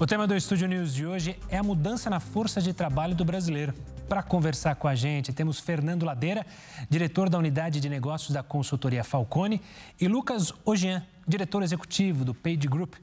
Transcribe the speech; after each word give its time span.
O 0.00 0.06
tema 0.06 0.28
do 0.28 0.36
Estúdio 0.36 0.68
News 0.68 0.94
de 0.94 1.04
hoje 1.04 1.36
é 1.48 1.58
a 1.58 1.62
mudança 1.62 2.08
na 2.08 2.20
força 2.20 2.62
de 2.62 2.72
trabalho 2.72 3.16
do 3.16 3.24
brasileiro. 3.24 3.74
Para 4.08 4.22
conversar 4.22 4.76
com 4.76 4.86
a 4.86 4.94
gente, 4.94 5.32
temos 5.32 5.58
Fernando 5.58 6.04
Ladeira, 6.04 6.46
diretor 6.88 7.28
da 7.28 7.36
unidade 7.36 7.80
de 7.80 7.88
negócios 7.88 8.30
da 8.30 8.40
consultoria 8.40 9.02
Falcone, 9.02 9.60
e 10.00 10.06
Lucas 10.06 10.54
Ogian, 10.64 11.04
diretor 11.26 11.64
executivo 11.64 12.24
do 12.24 12.32
Page 12.32 12.68
Group. 12.68 12.94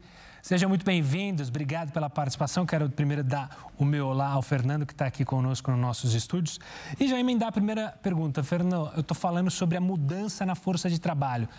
Sejam 0.41 0.70
muito 0.70 0.86
bem-vindos, 0.86 1.50
obrigado 1.50 1.91
pela 1.91 2.09
participação. 2.09 2.66
Quero 2.66 2.89
primeiro 2.89 3.25
dar 3.25 3.50
o 3.77 3.84
meu 3.84 4.07
olá 4.07 4.30
ao 4.30 4.41
Fernando, 4.41 4.86
que 4.86 4.93
está 4.93 5.05
aqui 5.05 5.25
conosco 5.25 5.71
nos 5.71 5.80
nossos 5.82 6.14
estúdios. 6.14 6.62
E 6.98 7.09
já 7.09 7.20
emendar 7.20 7.50
a 7.50 7.52
primeira 7.52 7.89
pergunta. 8.02 8.41
Fernando, 8.41 8.89
eu 8.96 9.02
estou 9.02 9.18
falando 9.18 9.52
sobre 9.52 9.77
a 9.77 9.82
mudança 9.82 10.46
na 10.46 10.55
força 10.55 10.89
de 10.89 10.98
trabalho. 10.98 11.50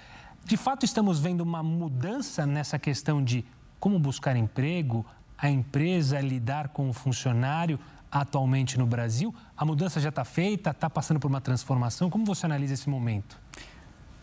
De 0.46 0.57
fato, 0.57 0.87
estamos 0.87 1.21
vendo 1.21 1.43
uma 1.43 1.62
mudança 1.62 2.46
nessa 2.46 2.78
questão 2.78 3.23
de 3.23 3.45
como 3.78 3.98
buscar 3.98 4.34
emprego, 4.34 5.05
a 5.38 5.48
empresa 5.50 6.20
lidar 6.20 6.68
com 6.68 6.88
o 6.88 6.92
funcionário 6.92 7.78
atualmente 8.10 8.78
no 8.78 8.86
Brasil? 8.86 9.34
A 9.56 9.64
mudança 9.64 10.00
já 10.00 10.09
está 10.09 10.24
feita, 10.24 10.70
está 10.70 10.88
passando 10.88 11.20
por 11.20 11.28
uma 11.28 11.40
transformação? 11.40 12.09
Como 12.09 12.24
você 12.24 12.46
analisa 12.46 12.74
esse 12.74 12.88
momento? 12.88 13.38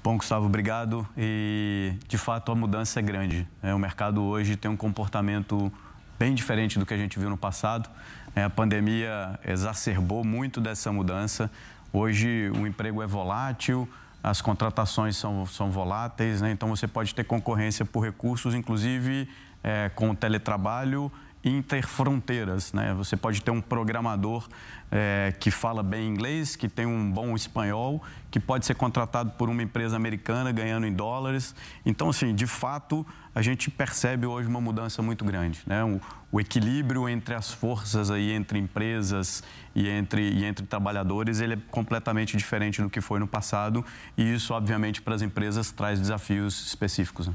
Bom, 0.03 0.17
Gustavo, 0.17 0.47
obrigado. 0.47 1.07
E 1.17 1.93
de 2.07 2.17
fato 2.17 2.51
a 2.51 2.55
mudança 2.55 2.99
é 2.99 3.03
grande. 3.03 3.47
É, 3.61 3.73
o 3.73 3.79
mercado 3.79 4.21
hoje 4.21 4.55
tem 4.55 4.69
um 4.69 4.75
comportamento 4.75 5.71
bem 6.19 6.33
diferente 6.33 6.77
do 6.77 6.85
que 6.85 6.93
a 6.93 6.97
gente 6.97 7.17
viu 7.17 7.29
no 7.29 7.37
passado. 7.37 7.89
É, 8.35 8.43
a 8.43 8.49
pandemia 8.49 9.39
exacerbou 9.45 10.23
muito 10.23 10.59
dessa 10.59 10.91
mudança. 10.91 11.49
Hoje 11.91 12.51
o 12.55 12.65
emprego 12.65 13.01
é 13.01 13.07
volátil, 13.07 13.87
as 14.23 14.41
contratações 14.41 15.15
são, 15.15 15.45
são 15.45 15.69
voláteis, 15.69 16.41
né? 16.41 16.51
então 16.51 16.67
você 16.69 16.87
pode 16.87 17.13
ter 17.13 17.23
concorrência 17.23 17.85
por 17.85 18.01
recursos, 18.01 18.55
inclusive 18.55 19.29
é, 19.63 19.89
com 19.89 20.09
o 20.09 20.15
teletrabalho 20.15 21.11
interfronteiras. 21.43 22.71
Né? 22.71 22.93
Você 22.93 23.17
pode 23.17 23.41
ter 23.41 23.51
um 23.51 23.59
programador 23.59 24.47
é, 24.89 25.33
que 25.39 25.51
fala 25.51 25.83
bem 25.83 26.07
inglês, 26.07 26.55
que 26.55 26.69
tem 26.69 26.85
um 26.85 27.11
bom 27.11 27.35
espanhol, 27.35 28.01
que 28.31 28.39
pode 28.39 28.65
ser 28.65 28.75
contratado 28.75 29.31
por 29.31 29.49
uma 29.49 29.61
empresa 29.61 29.95
americana 29.95 30.51
ganhando 30.51 30.87
em 30.87 30.93
dólares. 30.93 31.53
Então, 31.85 32.09
assim, 32.09 32.33
de 32.33 32.47
fato, 32.47 33.05
a 33.35 33.41
gente 33.41 33.69
percebe 33.69 34.25
hoje 34.25 34.47
uma 34.47 34.61
mudança 34.61 35.01
muito 35.01 35.25
grande. 35.25 35.61
Né? 35.65 35.83
O, 35.83 35.99
o 36.31 36.39
equilíbrio 36.39 37.09
entre 37.09 37.35
as 37.35 37.51
forças 37.51 38.09
aí, 38.09 38.31
entre 38.31 38.57
empresas 38.57 39.43
e 39.75 39.89
entre, 39.89 40.21
e 40.21 40.45
entre 40.45 40.65
trabalhadores, 40.65 41.41
ele 41.41 41.55
é 41.55 41.57
completamente 41.69 42.37
diferente 42.37 42.81
do 42.81 42.89
que 42.89 43.01
foi 43.01 43.19
no 43.19 43.27
passado. 43.27 43.83
E 44.17 44.33
isso, 44.33 44.53
obviamente, 44.53 45.01
para 45.01 45.13
as 45.13 45.21
empresas 45.21 45.71
traz 45.71 45.99
desafios 45.99 46.67
específicos. 46.67 47.27
Né? 47.27 47.33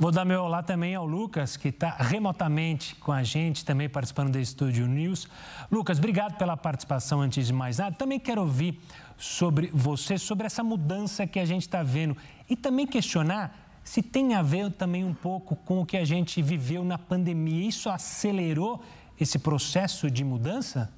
Vou 0.00 0.10
dar 0.10 0.24
meu 0.24 0.44
olá 0.44 0.62
também 0.62 0.94
ao 0.94 1.06
Lucas, 1.06 1.58
que 1.58 1.68
está 1.68 1.90
remotamente 1.90 2.94
com 2.94 3.12
a 3.12 3.22
gente, 3.22 3.66
também 3.66 3.86
participando 3.86 4.32
do 4.32 4.38
Estúdio 4.38 4.86
News. 4.86 5.28
Lucas, 5.70 5.98
obrigado 5.98 6.38
pela 6.38 6.56
participação 6.56 7.20
antes 7.20 7.46
de 7.46 7.52
mais 7.52 7.76
nada. 7.76 7.94
Também 7.94 8.18
quero 8.18 8.40
ouvir 8.40 8.80
sobre 9.18 9.70
você, 9.74 10.16
sobre 10.16 10.46
essa 10.46 10.64
mudança 10.64 11.26
que 11.26 11.38
a 11.38 11.44
gente 11.44 11.66
está 11.66 11.82
vendo 11.82 12.16
e 12.48 12.56
também 12.56 12.86
questionar 12.86 13.54
se 13.84 14.00
tem 14.00 14.34
a 14.34 14.40
ver 14.40 14.72
também 14.72 15.04
um 15.04 15.12
pouco 15.12 15.54
com 15.54 15.82
o 15.82 15.84
que 15.84 15.98
a 15.98 16.04
gente 16.06 16.40
viveu 16.40 16.82
na 16.82 16.96
pandemia. 16.96 17.68
Isso 17.68 17.90
acelerou 17.90 18.82
esse 19.20 19.38
processo 19.38 20.10
de 20.10 20.24
mudança? 20.24 20.90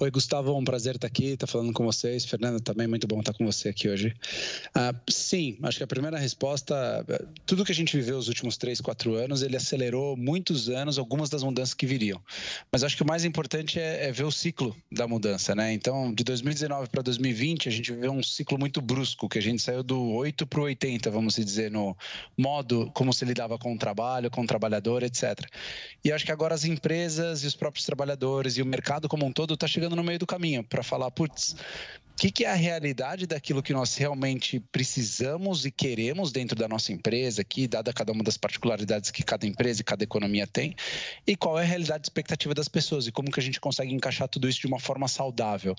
Oi, 0.00 0.12
Gustavo, 0.12 0.56
um 0.56 0.62
prazer 0.62 0.94
estar 0.94 1.08
aqui, 1.08 1.30
estar 1.30 1.48
falando 1.48 1.72
com 1.72 1.84
vocês. 1.84 2.24
Fernanda, 2.24 2.60
também 2.60 2.86
muito 2.86 3.04
bom 3.08 3.18
estar 3.18 3.32
com 3.32 3.44
você 3.44 3.70
aqui 3.70 3.88
hoje. 3.88 4.14
Ah, 4.72 4.94
sim, 5.10 5.58
acho 5.60 5.78
que 5.78 5.82
a 5.82 5.88
primeira 5.88 6.16
resposta, 6.16 7.04
tudo 7.44 7.64
que 7.64 7.72
a 7.72 7.74
gente 7.74 7.96
viveu 7.96 8.16
os 8.16 8.28
últimos 8.28 8.56
três, 8.56 8.80
quatro 8.80 9.16
anos, 9.16 9.42
ele 9.42 9.56
acelerou 9.56 10.16
muitos 10.16 10.68
anos 10.68 10.98
algumas 10.98 11.28
das 11.28 11.42
mudanças 11.42 11.74
que 11.74 11.84
viriam. 11.84 12.22
Mas 12.70 12.84
acho 12.84 12.96
que 12.96 13.02
o 13.02 13.06
mais 13.06 13.24
importante 13.24 13.80
é, 13.80 14.06
é 14.06 14.12
ver 14.12 14.22
o 14.22 14.30
ciclo 14.30 14.76
da 14.88 15.08
mudança, 15.08 15.52
né? 15.56 15.72
Então, 15.72 16.14
de 16.14 16.22
2019 16.22 16.88
para 16.90 17.02
2020, 17.02 17.68
a 17.68 17.72
gente 17.72 17.92
viveu 17.92 18.12
um 18.12 18.22
ciclo 18.22 18.56
muito 18.56 18.80
brusco, 18.80 19.28
que 19.28 19.38
a 19.38 19.42
gente 19.42 19.60
saiu 19.60 19.82
do 19.82 20.00
8 20.12 20.46
para 20.46 20.60
o 20.60 20.62
80, 20.62 21.10
vamos 21.10 21.34
dizer, 21.34 21.72
no 21.72 21.96
modo 22.36 22.88
como 22.94 23.12
se 23.12 23.24
lidava 23.24 23.58
com 23.58 23.74
o 23.74 23.78
trabalho, 23.78 24.30
com 24.30 24.42
o 24.42 24.46
trabalhador, 24.46 25.02
etc. 25.02 25.40
E 26.04 26.12
acho 26.12 26.24
que 26.24 26.30
agora 26.30 26.54
as 26.54 26.64
empresas 26.64 27.42
e 27.42 27.48
os 27.48 27.56
próprios 27.56 27.84
trabalhadores 27.84 28.56
e 28.56 28.62
o 28.62 28.66
mercado 28.66 29.08
como 29.08 29.26
um 29.26 29.32
todo 29.32 29.54
está 29.54 29.66
chegando 29.66 29.87
no 29.96 30.04
meio 30.04 30.18
do 30.18 30.26
caminho 30.26 30.64
para 30.64 30.82
falar, 30.82 31.10
putz, 31.10 31.56
que, 32.18 32.32
que 32.32 32.44
é 32.44 32.50
a 32.50 32.54
realidade 32.54 33.26
daquilo 33.26 33.62
que 33.62 33.72
nós 33.72 33.96
realmente 33.96 34.58
precisamos 34.72 35.64
e 35.64 35.70
queremos 35.70 36.32
dentro 36.32 36.56
da 36.56 36.66
nossa 36.66 36.92
empresa 36.92 37.42
aqui, 37.42 37.68
dada 37.68 37.92
cada 37.92 38.10
uma 38.10 38.24
das 38.24 38.36
particularidades 38.36 39.12
que 39.12 39.22
cada 39.22 39.46
empresa 39.46 39.80
e 39.80 39.84
cada 39.84 40.02
economia 40.02 40.46
tem, 40.46 40.74
e 41.26 41.36
qual 41.36 41.58
é 41.58 41.62
a 41.62 41.66
realidade 41.66 42.04
expectativa 42.04 42.52
das 42.52 42.66
pessoas 42.66 43.06
e 43.06 43.12
como 43.12 43.30
que 43.30 43.38
a 43.38 43.42
gente 43.42 43.60
consegue 43.60 43.94
encaixar 43.94 44.26
tudo 44.28 44.48
isso 44.48 44.60
de 44.60 44.66
uma 44.66 44.80
forma 44.80 45.06
saudável. 45.06 45.76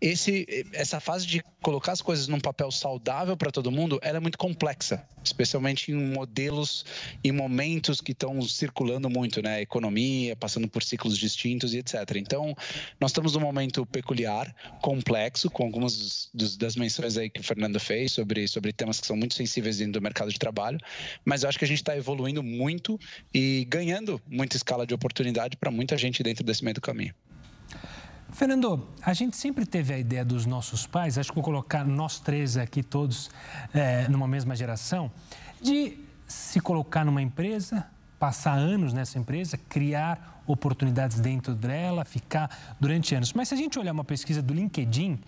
Esse, 0.00 0.46
essa 0.72 1.00
fase 1.00 1.26
de 1.26 1.42
colocar 1.60 1.92
as 1.92 2.00
coisas 2.00 2.28
num 2.28 2.40
papel 2.40 2.70
saudável 2.70 3.36
para 3.36 3.50
todo 3.50 3.70
mundo, 3.70 3.98
ela 4.00 4.18
é 4.18 4.20
muito 4.20 4.38
complexa, 4.38 5.04
especialmente 5.24 5.90
em 5.90 5.94
modelos 5.94 6.84
e 7.24 7.32
momentos 7.32 8.00
que 8.00 8.12
estão 8.12 8.40
circulando 8.42 9.10
muito, 9.10 9.42
né? 9.42 9.60
Economia, 9.60 10.36
passando 10.36 10.68
por 10.68 10.82
ciclos 10.82 11.18
distintos 11.18 11.74
e 11.74 11.78
etc. 11.78 11.94
Então, 12.16 12.54
nós 13.00 13.10
estamos 13.10 13.34
num 13.34 13.40
momento 13.40 13.84
peculiar, 13.86 14.54
complexo, 14.80 15.50
com 15.50 15.64
algumas 15.64 15.79
dos, 15.86 16.56
das 16.56 16.76
menções 16.76 17.16
aí 17.16 17.30
que 17.30 17.40
o 17.40 17.44
Fernando 17.44 17.78
fez 17.78 18.12
sobre, 18.12 18.46
sobre 18.48 18.72
temas 18.72 19.00
que 19.00 19.06
são 19.06 19.16
muito 19.16 19.34
sensíveis 19.34 19.78
dentro 19.78 19.94
do 19.94 20.02
mercado 20.02 20.30
de 20.32 20.38
trabalho, 20.38 20.78
mas 21.24 21.42
eu 21.42 21.48
acho 21.48 21.58
que 21.58 21.64
a 21.64 21.68
gente 21.68 21.78
está 21.78 21.96
evoluindo 21.96 22.42
muito 22.42 22.98
e 23.32 23.66
ganhando 23.68 24.20
muita 24.26 24.56
escala 24.56 24.86
de 24.86 24.94
oportunidade 24.94 25.56
para 25.56 25.70
muita 25.70 25.96
gente 25.96 26.22
dentro 26.22 26.44
desse 26.44 26.64
meio 26.64 26.74
do 26.74 26.80
caminho. 26.80 27.14
Fernando, 28.32 28.88
a 29.02 29.12
gente 29.12 29.36
sempre 29.36 29.66
teve 29.66 29.92
a 29.92 29.98
ideia 29.98 30.24
dos 30.24 30.46
nossos 30.46 30.86
pais, 30.86 31.18
acho 31.18 31.30
que 31.30 31.34
vou 31.34 31.44
colocar 31.44 31.84
nós 31.84 32.20
três 32.20 32.56
aqui 32.56 32.82
todos 32.82 33.28
é, 33.74 34.08
numa 34.08 34.28
mesma 34.28 34.54
geração, 34.54 35.10
de 35.60 35.98
se 36.26 36.60
colocar 36.60 37.04
numa 37.04 37.20
empresa, 37.20 37.86
passar 38.18 38.54
anos 38.54 38.92
nessa 38.92 39.18
empresa, 39.18 39.58
criar 39.68 40.42
oportunidades 40.46 41.18
dentro 41.20 41.54
dela, 41.54 42.04
ficar 42.04 42.76
durante 42.78 43.14
anos. 43.14 43.32
Mas 43.32 43.48
se 43.48 43.54
a 43.54 43.56
gente 43.56 43.78
olhar 43.78 43.92
uma 43.92 44.04
pesquisa 44.04 44.40
do 44.40 44.54
LinkedIn, 44.54 45.18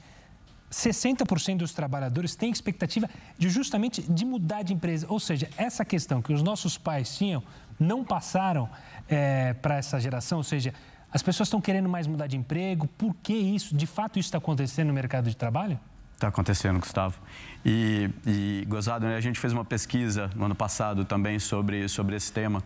60% 0.73 1.59
dos 1.59 1.73
trabalhadores 1.73 2.35
têm 2.35 2.51
expectativa 2.51 3.09
de 3.39 3.49
justamente 3.51 4.03
de 4.03 4.25
mudar 4.25 4.63
de 4.63 4.73
empresa. 4.73 5.07
Ou 5.09 5.21
seja, 5.21 5.49
essa 5.57 5.85
questão 5.85 6.23
que 6.23 6.33
os 6.33 6.43
nossos 6.43 6.79
pais 6.79 7.17
tinham 7.17 7.43
não 7.79 8.03
passaram 8.03 8.69
é, 9.09 9.53
para 9.55 9.77
essa 9.77 10.01
geração, 10.01 10.39
ou 10.39 10.45
seja, 10.45 10.73
as 11.13 11.23
pessoas 11.23 11.49
estão 11.49 11.61
querendo 11.61 11.89
mais 11.89 12.07
mudar 12.07 12.27
de 12.27 12.37
emprego. 12.37 12.87
Por 12.97 13.15
que 13.23 13.35
isso? 13.35 13.77
De 13.77 13.87
fato, 13.87 14.19
isso 14.19 14.29
está 14.29 14.39
acontecendo 14.39 14.89
no 14.89 14.95
mercado 14.95 15.29
de 15.29 15.37
trabalho? 15.37 15.79
Está 16.15 16.29
acontecendo, 16.29 16.79
Gustavo. 16.79 17.21
E, 17.65 18.09
e 18.27 18.65
gozado, 18.67 19.07
né? 19.07 19.17
a 19.17 19.21
gente 19.21 19.39
fez 19.39 19.53
uma 19.53 19.65
pesquisa 19.65 20.31
no 20.35 20.47
ano 20.47 20.55
passado 20.55 21.05
também 21.05 21.39
sobre, 21.39 21.87
sobre 21.89 22.17
esse 22.17 22.33
tema 22.33 22.63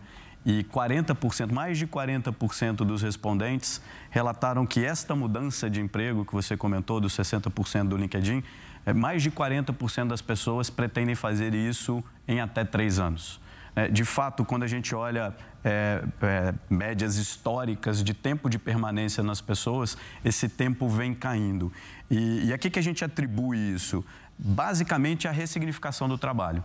e 0.47 0.63
40%, 0.63 1.51
mais 1.51 1.77
de 1.77 1.85
40% 1.85 2.77
dos 2.77 3.01
respondentes 3.01 3.81
relataram 4.09 4.65
que 4.65 4.85
esta 4.85 5.13
mudança 5.13 5.69
de 5.69 5.81
emprego 5.81 6.23
que 6.23 6.33
você 6.33 6.55
comentou, 6.55 7.01
dos 7.01 7.17
60% 7.17 7.89
do 7.89 7.97
LinkedIn, 7.97 8.41
é, 8.85 8.93
mais 8.93 9.21
de 9.21 9.29
40% 9.29 10.07
das 10.07 10.21
pessoas 10.21 10.69
pretendem 10.69 11.15
fazer 11.15 11.53
isso 11.53 12.01
em 12.25 12.39
até 12.39 12.63
três 12.63 12.97
anos. 12.97 13.41
É, 13.75 13.89
de 13.89 14.05
fato, 14.05 14.45
quando 14.45 14.63
a 14.63 14.67
gente 14.67 14.95
olha 14.95 15.35
é, 15.65 16.01
é, 16.21 16.53
médias 16.69 17.17
históricas 17.17 18.01
de 18.01 18.13
tempo 18.13 18.49
de 18.49 18.57
permanência 18.57 19.21
nas 19.21 19.41
pessoas, 19.41 19.97
esse 20.23 20.47
tempo 20.47 20.87
vem 20.87 21.13
caindo. 21.13 21.73
E, 22.09 22.45
e 22.45 22.53
a 22.53 22.57
que, 22.57 22.69
que 22.69 22.79
a 22.79 22.81
gente 22.81 23.03
atribui 23.03 23.57
isso? 23.73 24.01
Basicamente, 24.39 25.27
a 25.27 25.31
ressignificação 25.31 26.07
do 26.07 26.17
trabalho. 26.17 26.63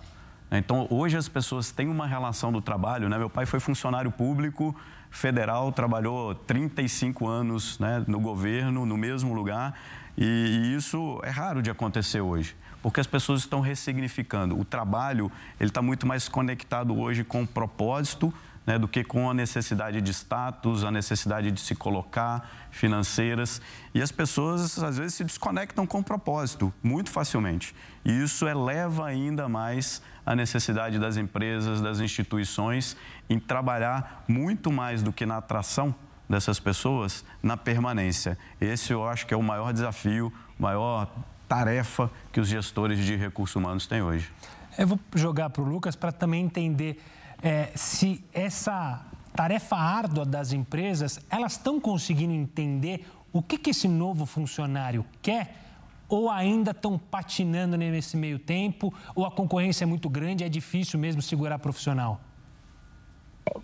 Então, 0.58 0.86
hoje 0.90 1.16
as 1.16 1.28
pessoas 1.28 1.70
têm 1.70 1.88
uma 1.88 2.06
relação 2.06 2.52
do 2.52 2.60
trabalho. 2.60 3.08
Né? 3.08 3.18
Meu 3.18 3.30
pai 3.30 3.46
foi 3.46 3.58
funcionário 3.58 4.10
público 4.10 4.76
federal, 5.10 5.72
trabalhou 5.72 6.34
35 6.34 7.26
anos 7.26 7.78
né, 7.78 8.04
no 8.06 8.20
governo, 8.20 8.84
no 8.84 8.96
mesmo 8.96 9.34
lugar, 9.34 9.78
e, 10.16 10.24
e 10.24 10.74
isso 10.74 11.20
é 11.22 11.30
raro 11.30 11.62
de 11.62 11.70
acontecer 11.70 12.20
hoje 12.20 12.54
porque 12.82 13.00
as 13.00 13.06
pessoas 13.06 13.42
estão 13.42 13.60
ressignificando. 13.60 14.58
O 14.58 14.64
trabalho 14.64 15.30
ele 15.60 15.70
está 15.70 15.80
muito 15.80 16.04
mais 16.04 16.28
conectado 16.28 16.98
hoje 16.98 17.22
com 17.22 17.42
o 17.42 17.46
propósito 17.46 18.34
né, 18.66 18.78
do 18.78 18.86
que 18.86 19.02
com 19.02 19.28
a 19.28 19.34
necessidade 19.34 20.00
de 20.00 20.10
status, 20.12 20.84
a 20.84 20.90
necessidade 20.90 21.50
de 21.50 21.60
se 21.60 21.74
colocar, 21.74 22.68
financeiras. 22.70 23.60
E 23.94 24.00
as 24.00 24.12
pessoas, 24.12 24.82
às 24.82 24.98
vezes, 24.98 25.14
se 25.14 25.24
desconectam 25.24 25.86
com 25.86 25.98
o 25.98 26.04
propósito, 26.04 26.72
muito 26.82 27.10
facilmente. 27.10 27.74
E 28.04 28.22
isso 28.22 28.46
eleva 28.46 29.06
ainda 29.06 29.48
mais 29.48 30.02
a 30.24 30.36
necessidade 30.36 30.98
das 30.98 31.16
empresas, 31.16 31.80
das 31.80 32.00
instituições, 32.00 32.96
em 33.28 33.38
trabalhar 33.38 34.24
muito 34.28 34.70
mais 34.70 35.02
do 35.02 35.12
que 35.12 35.26
na 35.26 35.38
atração 35.38 35.94
dessas 36.28 36.60
pessoas, 36.60 37.24
na 37.42 37.56
permanência. 37.56 38.38
Esse 38.60 38.92
eu 38.92 39.06
acho 39.06 39.26
que 39.26 39.34
é 39.34 39.36
o 39.36 39.42
maior 39.42 39.72
desafio, 39.72 40.32
maior 40.58 41.10
tarefa 41.48 42.10
que 42.32 42.40
os 42.40 42.48
gestores 42.48 42.98
de 43.04 43.16
recursos 43.16 43.54
humanos 43.56 43.86
têm 43.86 44.00
hoje. 44.00 44.32
Eu 44.78 44.86
vou 44.86 44.98
jogar 45.14 45.50
para 45.50 45.62
o 45.62 45.66
Lucas 45.66 45.94
para 45.94 46.10
também 46.10 46.42
entender 46.42 46.98
é, 47.42 47.70
se 47.74 48.24
essa 48.32 49.04
tarefa 49.34 49.76
árdua 49.76 50.24
das 50.24 50.52
empresas, 50.52 51.18
elas 51.28 51.52
estão 51.52 51.80
conseguindo 51.80 52.32
entender 52.32 53.06
o 53.32 53.42
que, 53.42 53.58
que 53.58 53.70
esse 53.70 53.88
novo 53.88 54.26
funcionário 54.26 55.04
quer 55.20 55.62
ou 56.08 56.28
ainda 56.28 56.72
estão 56.72 56.98
patinando 56.98 57.76
nesse 57.76 58.18
meio 58.18 58.38
tempo, 58.38 58.92
ou 59.14 59.24
a 59.24 59.30
concorrência 59.30 59.84
é 59.84 59.86
muito 59.86 60.10
grande, 60.10 60.44
é 60.44 60.48
difícil 60.48 60.98
mesmo 60.98 61.22
segurar 61.22 61.58
profissional? 61.58 62.20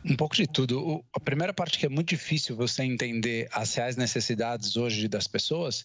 Um 0.04 0.16
pouco 0.16 0.34
de 0.34 0.46
tudo. 0.46 1.04
A 1.14 1.20
primeira 1.20 1.52
parte 1.52 1.78
que 1.78 1.84
é 1.84 1.88
muito 1.88 2.08
difícil 2.08 2.56
você 2.56 2.84
entender 2.84 3.48
as 3.52 3.74
reais 3.74 3.96
necessidades 3.96 4.76
hoje 4.76 5.06
das 5.08 5.26
pessoas 5.26 5.84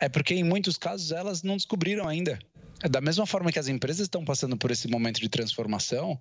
é 0.00 0.08
porque, 0.08 0.34
em 0.34 0.42
muitos 0.42 0.76
casos, 0.76 1.12
elas 1.12 1.42
não 1.42 1.56
descobriram 1.56 2.08
ainda. 2.08 2.38
Da 2.90 3.00
mesma 3.00 3.26
forma 3.26 3.50
que 3.50 3.58
as 3.58 3.66
empresas 3.66 4.02
estão 4.02 4.24
passando 4.24 4.56
por 4.56 4.70
esse 4.70 4.86
momento 4.86 5.20
de 5.20 5.28
transformação, 5.28 6.20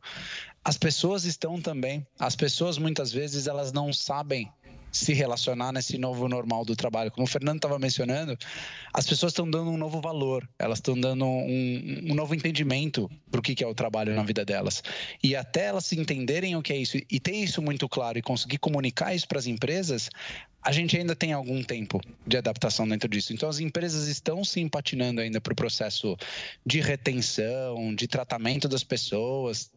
as 0.63 0.77
pessoas 0.77 1.23
estão 1.23 1.61
também. 1.61 2.05
As 2.17 2.35
pessoas, 2.35 2.77
muitas 2.77 3.11
vezes, 3.11 3.45
elas 3.45 3.71
não 3.71 3.93
sabem 3.93 4.51
se 4.97 5.13
relacionar 5.13 5.71
nesse 5.71 5.97
novo 5.97 6.27
normal 6.27 6.65
do 6.65 6.75
trabalho. 6.75 7.11
Como 7.11 7.25
o 7.25 7.29
Fernando 7.29 7.57
estava 7.57 7.79
mencionando, 7.79 8.37
as 8.93 9.05
pessoas 9.05 9.31
estão 9.31 9.49
dando 9.49 9.71
um 9.71 9.77
novo 9.77 10.01
valor, 10.01 10.47
elas 10.59 10.79
estão 10.79 10.99
dando 10.99 11.25
um, 11.25 12.11
um 12.11 12.15
novo 12.15 12.33
entendimento 12.35 13.09
para 13.29 13.39
o 13.39 13.43
que 13.43 13.63
é 13.63 13.67
o 13.67 13.73
trabalho 13.73 14.15
na 14.15 14.23
vida 14.23 14.43
delas. 14.43 14.83
E 15.23 15.35
até 15.35 15.65
elas 15.65 15.91
entenderem 15.93 16.55
o 16.55 16.61
que 16.61 16.73
é 16.73 16.77
isso 16.77 16.97
e 16.97 17.19
ter 17.19 17.35
isso 17.35 17.61
muito 17.61 17.87
claro 17.87 18.17
e 18.17 18.21
conseguir 18.21 18.57
comunicar 18.57 19.13
isso 19.13 19.27
para 19.27 19.39
as 19.39 19.47
empresas, 19.47 20.09
a 20.67 20.71
gente 20.73 20.97
ainda 20.97 21.15
tem 21.15 21.31
algum 21.31 21.63
tempo 21.63 22.01
de 22.25 22.35
adaptação 22.35 22.85
dentro 22.85 23.07
disso. 23.07 23.31
Então, 23.31 23.47
as 23.47 23.59
empresas 23.59 24.07
estão 24.07 24.43
se 24.43 24.59
empatinando 24.59 25.21
ainda 25.21 25.39
para 25.39 25.53
o 25.53 25.55
processo 25.55 26.17
de 26.65 26.81
retenção, 26.81 27.95
de 27.95 28.05
tratamento 28.05 28.67
das 28.67 28.83
pessoas, 28.83 29.71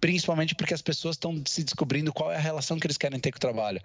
principalmente 0.00 0.54
porque 0.54 0.74
as 0.74 0.82
pessoas 0.82 1.16
estão 1.16 1.42
se 1.46 1.62
descobrindo 1.64 2.12
qual 2.12 2.32
é 2.32 2.36
a 2.36 2.40
relação 2.40 2.78
que 2.78 2.86
eles 2.86 2.96
querem 2.96 3.18
ter 3.18 3.30
com 3.30 3.36
o 3.36 3.40
trabalho. 3.40 3.80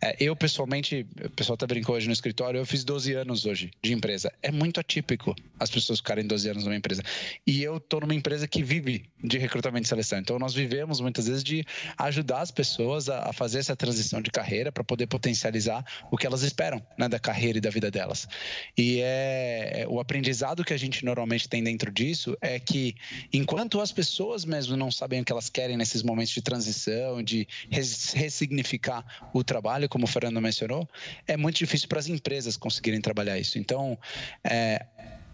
É, 0.00 0.16
eu, 0.20 0.34
pessoalmente, 0.34 1.06
o 1.24 1.30
pessoal 1.30 1.54
até 1.54 1.66
brincou 1.66 1.94
hoje 1.94 2.06
no 2.06 2.12
escritório, 2.12 2.58
eu 2.58 2.66
fiz 2.66 2.84
12 2.84 3.12
anos 3.14 3.46
hoje 3.46 3.70
de 3.82 3.92
empresa. 3.92 4.32
É 4.42 4.50
muito 4.50 4.80
atípico 4.80 5.34
as 5.58 5.70
pessoas 5.70 5.98
ficarem 5.98 6.26
12 6.26 6.48
anos 6.48 6.64
numa 6.64 6.76
empresa. 6.76 7.02
E 7.46 7.62
eu 7.62 7.76
estou 7.76 8.00
numa 8.00 8.14
empresa 8.14 8.46
que 8.46 8.62
vive 8.62 9.04
de 9.22 9.38
recrutamento 9.38 9.86
e 9.86 9.88
seleção. 9.88 10.18
Então, 10.18 10.38
nós 10.38 10.54
vivemos 10.54 11.00
muitas 11.00 11.26
vezes 11.26 11.44
de 11.44 11.64
ajudar 11.98 12.40
as 12.40 12.50
pessoas 12.50 13.08
a, 13.08 13.30
a 13.30 13.32
fazer 13.32 13.58
essa 13.58 13.76
transição 13.76 14.22
de 14.22 14.30
carreira 14.30 14.72
para 14.72 14.84
poder 14.84 15.06
potencializar 15.06 15.84
o 16.10 16.16
que 16.16 16.26
elas 16.26 16.42
esperam 16.42 16.84
né, 16.96 17.08
da 17.08 17.18
carreira 17.18 17.58
e 17.58 17.60
da 17.60 17.70
vida 17.70 17.90
delas. 17.90 18.28
E 18.76 19.00
é, 19.00 19.82
é 19.82 19.88
o 19.88 20.00
aprendizado 20.00 20.64
que 20.64 20.72
a 20.72 20.76
gente 20.76 21.04
normalmente 21.04 21.48
tem 21.48 21.62
dentro 21.62 21.90
disso 21.90 22.36
é 22.40 22.58
que 22.58 22.94
enquanto 23.32 23.80
as 23.80 23.92
pessoas 23.92 24.44
mesmo 24.44 24.76
não 24.76 24.90
sabem 24.90 25.20
o 25.20 25.24
que 25.24 25.32
elas 25.32 25.48
querem 25.48 25.57
nesses 25.76 26.02
momentos 26.02 26.32
de 26.32 26.42
transição, 26.42 27.22
de 27.22 27.48
ressignificar 27.70 29.04
o 29.32 29.42
trabalho, 29.42 29.88
como 29.88 30.04
o 30.04 30.08
Fernando 30.08 30.40
mencionou, 30.40 30.88
é 31.26 31.36
muito 31.36 31.56
difícil 31.56 31.88
para 31.88 31.98
as 31.98 32.06
empresas 32.06 32.56
conseguirem 32.56 33.00
trabalhar 33.00 33.38
isso. 33.38 33.58
Então, 33.58 33.98
é, 34.44 34.86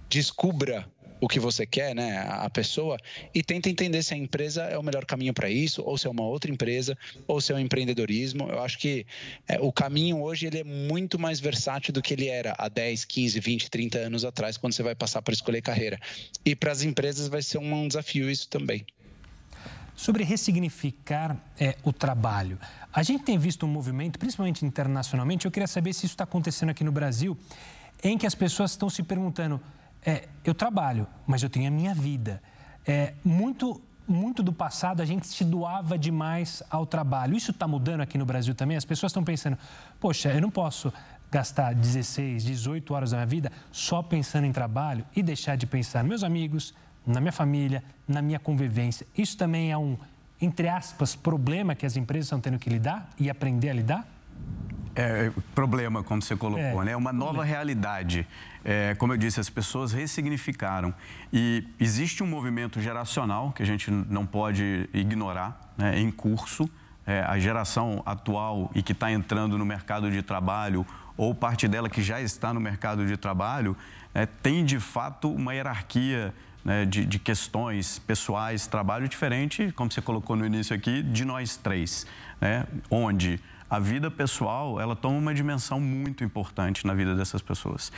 descubra 0.09 0.89
o 1.21 1.29
que 1.29 1.41
você 1.41 1.65
quer, 1.65 1.95
né, 1.95 2.19
a 2.29 2.51
pessoa, 2.51 2.99
e 3.35 3.43
tenta 3.43 3.71
entender 3.71 4.03
se 4.03 4.13
a 4.13 4.17
empresa 4.17 4.65
é 4.65 4.77
o 4.77 4.83
melhor 4.83 5.07
caminho 5.07 5.33
para 5.33 5.49
isso, 5.49 5.83
ou 5.83 5.97
se 5.97 6.07
é 6.07 6.11
uma 6.11 6.23
outra 6.23 6.51
empresa, 6.51 6.97
ou 7.27 7.41
se 7.41 7.53
é 7.53 7.55
um 7.55 7.59
empreendedorismo. 7.59 8.49
Eu 8.51 8.63
acho 8.63 8.79
que 8.79 9.07
é, 9.49 9.59
o 9.59 9.73
caminho 9.73 10.21
hoje 10.23 10.47
ele 10.47 10.59
é 10.59 10.65
muito 10.65 11.19
mais 11.19 11.41
versátil 11.41 11.93
do 11.95 12.03
que 12.03 12.13
ele 12.13 12.29
era 12.29 12.55
há 12.59 12.69
10, 12.69 13.05
15, 13.07 13.41
20, 13.41 13.71
30 13.71 13.99
anos 13.99 14.25
atrás, 14.25 14.57
quando 14.57 14.75
você 14.75 14.83
vai 14.83 14.95
passar 14.95 15.23
para 15.23 15.33
escolher 15.33 15.63
carreira. 15.63 15.99
E 16.45 16.55
para 16.55 16.73
as 16.73 16.83
empresas 16.83 17.27
vai 17.29 17.43
ser 17.43 17.59
um 17.59 17.89
desafio 17.89 18.31
isso 18.31 18.49
também. 18.49 18.85
Sobre 19.95 20.25
ressignificar 20.25 21.37
é, 21.59 21.77
o 21.85 21.93
trabalho. 21.93 22.59
A 22.93 23.03
gente 23.03 23.25
tem 23.25 23.39
visto 23.39 23.65
um 23.65 23.69
movimento, 23.69 24.19
principalmente 24.19 24.65
internacionalmente, 24.65 25.47
eu 25.47 25.51
queria 25.51 25.67
saber 25.67 25.93
se 25.93 26.07
isso 26.07 26.15
está 26.15 26.25
acontecendo 26.25 26.71
aqui 26.71 26.83
no 26.83 26.93
Brasil, 26.93 27.37
em 28.03 28.19
que 28.19 28.27
as 28.27 28.35
pessoas 28.35 28.73
estão 28.73 28.91
se 28.91 29.03
perguntando 29.03 29.61
é, 30.05 30.29
eu 30.45 30.55
trabalho, 30.55 31.07
mas 31.27 31.43
eu 31.43 31.49
tenho 31.49 31.67
a 31.69 31.71
minha 31.71 31.95
vida. 31.95 32.43
É, 32.87 33.15
muito, 33.25 33.81
muito 34.07 34.43
do 34.43 34.53
passado 34.53 35.01
a 35.01 35.05
gente 35.05 35.27
se 35.27 35.45
doava 35.45 35.99
demais 35.99 36.63
ao 36.69 36.85
trabalho. 36.85 37.37
Isso 37.37 37.51
está 37.51 37.67
mudando 37.67 38.03
aqui 38.03 38.19
no 38.19 38.27
Brasil 38.27 38.55
também? 38.55 38.77
As 38.77 38.85
pessoas 38.85 39.11
estão 39.11 39.25
pensando, 39.25 39.57
poxa, 39.99 40.31
eu 40.31 40.41
não 40.41 40.51
posso 40.51 40.93
gastar 41.31 41.75
16, 41.75 42.45
18 42.45 42.95
horas 42.95 43.11
da 43.11 43.17
minha 43.17 43.27
vida 43.27 43.51
só 43.73 44.03
pensando 44.03 44.47
em 44.47 44.53
trabalho 44.53 45.05
e 45.17 45.23
deixar 45.23 45.57
de 45.57 45.67
pensar 45.67 46.03
nos 46.03 46.09
meus 46.09 46.23
amigos, 46.23 46.75
na 47.07 47.21
minha 47.21 47.33
família, 47.33 47.83
na 48.07 48.23
minha 48.23 48.39
convivência. 48.39 49.07
Isso 49.17 49.37
também 49.37 49.71
é 49.71 49.79
um, 49.79 49.97
entre 50.41 50.69
aspas, 50.69 51.15
problema 51.15 51.75
que 51.75 51.87
as 51.87 51.97
empresas 51.97 52.27
estão 52.27 52.41
tendo 52.41 52.59
que 52.59 52.71
lidar 52.71 53.11
e 53.19 53.31
aprender 53.31 53.71
a 53.71 53.73
lidar? 53.75 54.09
É, 54.97 55.33
problema, 55.55 56.05
como 56.05 56.23
você 56.23 56.37
colocou, 56.37 56.83
é, 56.83 56.85
né? 56.85 56.97
Uma 56.97 57.13
nova 57.13 57.33
problema. 57.33 57.53
realidade. 57.53 58.27
É, 58.65 58.95
como 58.95 59.13
eu 59.13 59.17
disse, 59.17 59.41
as 59.41 59.51
pessoas 59.51 59.93
ressignificaram. 59.93 60.95
E 61.33 61.67
existe 61.81 62.23
um 62.23 62.27
movimento 62.27 62.81
geracional 62.81 63.51
que 63.53 63.63
a 63.63 63.67
gente 63.67 63.91
não 63.91 64.25
pode 64.25 64.89
ignorar, 64.95 65.75
né, 65.77 65.99
em 65.99 66.11
curso. 66.11 66.71
É, 67.07 67.21
a 67.23 67.39
geração 67.39 68.03
atual 68.07 68.71
e 68.75 68.83
que 68.83 68.93
está 68.93 69.13
entrando 69.13 69.59
no 69.59 69.67
mercado 69.67 70.11
de 70.11 70.23
trabalho, 70.23 70.87
ou 71.19 71.35
parte 71.35 71.69
dela 71.69 71.91
que 71.91 72.03
já 72.03 72.21
está 72.21 72.55
no 72.55 72.61
mercado 72.61 73.05
de 73.05 73.17
trabalho, 73.17 73.77
é, 74.15 74.25
tem 74.25 74.65
de 74.65 74.81
fato 74.81 75.31
uma 75.31 75.53
hierarquia 75.53 76.33
né, 76.65 76.85
de, 76.87 77.05
de, 77.05 77.19
questões 77.19 77.99
pessoais, 77.99 78.67
trabalho 78.67 79.09
diferente, 79.09 79.71
como 79.73 79.93
você 79.93 80.01
colocou 80.01 80.35
no 80.35 80.47
início 80.47 80.75
aqui, 80.75 81.03
de 81.03 81.25
nós 81.25 81.57
três, 81.57 82.07
né, 82.41 82.65
onde 82.91 83.39
a 83.69 83.79
vida 83.79 84.11
pessoal 84.11 84.81
ela 84.81 84.95
toma 84.95 85.19
uma 85.19 85.35
dimensão 85.35 85.81
muito 85.81 86.23
importante 86.23 86.87
na 86.87 86.95
vida 86.95 87.15
dessas 87.15 87.43
pessoas. 87.43 87.91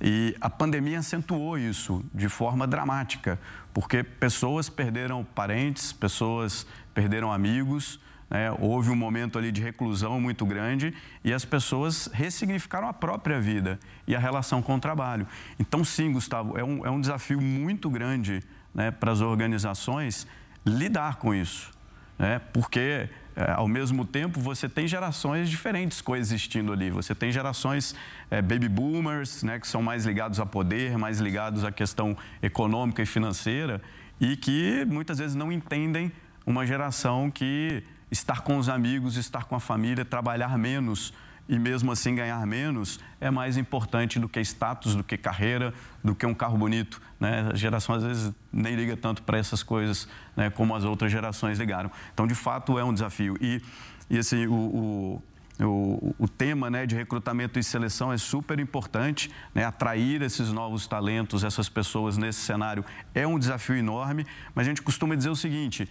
E 0.00 0.36
a 0.40 0.48
pandemia 0.48 1.00
acentuou 1.00 1.58
isso 1.58 2.04
de 2.14 2.28
forma 2.28 2.66
dramática, 2.66 3.38
porque 3.72 4.02
pessoas 4.02 4.68
perderam 4.68 5.24
parentes, 5.24 5.92
pessoas 5.92 6.66
perderam 6.94 7.32
amigos, 7.32 7.98
né? 8.34 8.50
houve 8.58 8.90
um 8.90 8.96
momento 8.96 9.38
ali 9.38 9.52
de 9.52 9.62
reclusão 9.62 10.20
muito 10.20 10.44
grande 10.44 10.92
e 11.22 11.32
as 11.32 11.44
pessoas 11.44 12.10
ressignificaram 12.12 12.88
a 12.88 12.92
própria 12.92 13.40
vida 13.40 13.78
e 14.08 14.16
a 14.16 14.18
relação 14.18 14.60
com 14.60 14.74
o 14.74 14.80
trabalho. 14.80 15.24
Então, 15.56 15.84
sim, 15.84 16.12
Gustavo, 16.12 16.58
é 16.58 16.64
um, 16.64 16.84
é 16.84 16.90
um 16.90 17.00
desafio 17.00 17.40
muito 17.40 17.88
grande 17.88 18.42
né, 18.74 18.90
para 18.90 19.12
as 19.12 19.20
organizações 19.20 20.26
lidar 20.66 21.16
com 21.16 21.32
isso, 21.32 21.70
né? 22.18 22.40
porque 22.52 23.08
é, 23.36 23.52
ao 23.52 23.68
mesmo 23.68 24.04
tempo, 24.04 24.40
você 24.40 24.68
tem 24.68 24.88
gerações 24.88 25.48
diferentes 25.48 26.00
coexistindo 26.00 26.72
ali. 26.72 26.90
Você 26.90 27.14
tem 27.14 27.30
gerações 27.30 27.94
é, 28.30 28.42
baby 28.42 28.68
boomers, 28.68 29.44
né, 29.44 29.60
que 29.60 29.66
são 29.68 29.82
mais 29.82 30.06
ligados 30.06 30.40
a 30.40 30.46
poder, 30.46 30.98
mais 30.98 31.20
ligados 31.20 31.64
à 31.64 31.70
questão 31.70 32.16
econômica 32.42 33.00
e 33.00 33.06
financeira, 33.06 33.80
e 34.20 34.36
que 34.36 34.84
muitas 34.86 35.18
vezes 35.18 35.36
não 35.36 35.52
entendem 35.52 36.12
uma 36.46 36.66
geração 36.66 37.30
que 37.30 37.82
estar 38.14 38.40
com 38.40 38.56
os 38.56 38.68
amigos, 38.68 39.16
estar 39.16 39.44
com 39.44 39.56
a 39.56 39.60
família, 39.60 40.04
trabalhar 40.04 40.56
menos 40.56 41.12
e 41.48 41.58
mesmo 41.58 41.92
assim 41.92 42.14
ganhar 42.14 42.44
menos 42.46 42.98
é 43.20 43.30
mais 43.30 43.58
importante 43.58 44.18
do 44.18 44.28
que 44.28 44.40
status, 44.40 44.94
do 44.94 45.04
que 45.04 45.18
carreira, 45.18 45.74
do 46.02 46.14
que 46.14 46.24
um 46.24 46.32
carro 46.32 46.56
bonito. 46.56 47.02
Né? 47.20 47.50
A 47.52 47.56
geração 47.56 47.94
às 47.94 48.02
vezes 48.02 48.32
nem 48.52 48.74
liga 48.74 48.96
tanto 48.96 49.22
para 49.22 49.36
essas 49.36 49.62
coisas 49.62 50.08
né, 50.36 50.48
como 50.48 50.74
as 50.74 50.84
outras 50.84 51.12
gerações 51.12 51.58
ligaram. 51.58 51.90
Então, 52.14 52.26
de 52.26 52.34
fato, 52.34 52.78
é 52.78 52.84
um 52.84 52.94
desafio. 52.94 53.36
E, 53.40 53.60
e 54.08 54.18
assim, 54.18 54.46
o, 54.46 54.54
o, 54.54 55.22
o, 55.60 56.14
o 56.18 56.28
tema 56.28 56.70
né, 56.70 56.86
de 56.86 56.94
recrutamento 56.94 57.58
e 57.58 57.62
seleção 57.62 58.10
é 58.10 58.16
super 58.16 58.58
importante. 58.58 59.30
Né? 59.54 59.64
Atrair 59.64 60.22
esses 60.22 60.50
novos 60.50 60.86
talentos, 60.86 61.44
essas 61.44 61.68
pessoas 61.68 62.16
nesse 62.16 62.40
cenário 62.40 62.84
é 63.14 63.26
um 63.26 63.38
desafio 63.38 63.76
enorme. 63.76 64.24
Mas 64.54 64.66
a 64.66 64.70
gente 64.70 64.80
costuma 64.80 65.14
dizer 65.14 65.30
o 65.30 65.36
seguinte: 65.36 65.86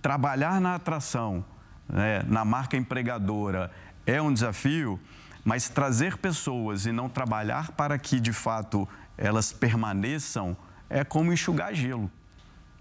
trabalhar 0.00 0.60
na 0.60 0.74
atração, 0.74 1.44
né, 1.88 2.22
na 2.26 2.44
marca 2.44 2.76
empregadora, 2.76 3.70
é 4.06 4.20
um 4.20 4.32
desafio, 4.32 4.98
mas 5.44 5.68
trazer 5.68 6.16
pessoas 6.16 6.86
e 6.86 6.92
não 6.92 7.08
trabalhar 7.08 7.72
para 7.72 7.98
que 7.98 8.20
de 8.20 8.32
fato 8.32 8.88
elas 9.16 9.52
permaneçam 9.52 10.56
é 10.88 11.04
como 11.04 11.32
enxugar 11.32 11.74
gelo. 11.74 12.10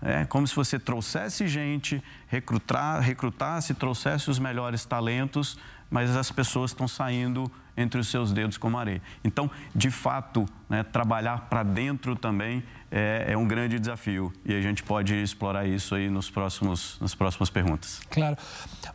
É 0.02 0.26
como 0.26 0.46
se 0.46 0.56
você 0.56 0.78
trouxesse 0.78 1.48
gente, 1.48 2.04
recrutar, 2.28 3.02
recrutasse, 3.02 3.74
trouxesse 3.74 4.30
os 4.30 4.38
melhores 4.38 4.86
talentos, 4.86 5.58
mas 5.90 6.16
as 6.16 6.32
pessoas 6.32 6.72
estão 6.72 6.88
saindo 6.88 7.52
entre 7.76 8.00
os 8.00 8.08
seus 8.08 8.32
dedos 8.32 8.58
como 8.58 8.78
areia. 8.78 9.02
Então, 9.24 9.50
de 9.74 9.90
fato, 9.90 10.46
né, 10.70 10.84
trabalhar 10.84 11.42
para 11.50 11.64
dentro 11.64 12.16
também 12.16 12.64
é, 12.92 13.26
é, 13.30 13.38
um 13.38 13.48
grande 13.48 13.78
desafio 13.80 14.32
e 14.46 14.54
a 14.56 14.62
gente 14.62 14.82
pode 14.84 15.14
explorar 15.14 15.66
isso 15.66 15.94
aí 15.94 16.10
nos 16.10 16.30
próximos, 16.30 16.98
nas 17.02 17.14
próximas 17.14 17.50
perguntas. 17.50 18.00
Claro. 18.10 18.38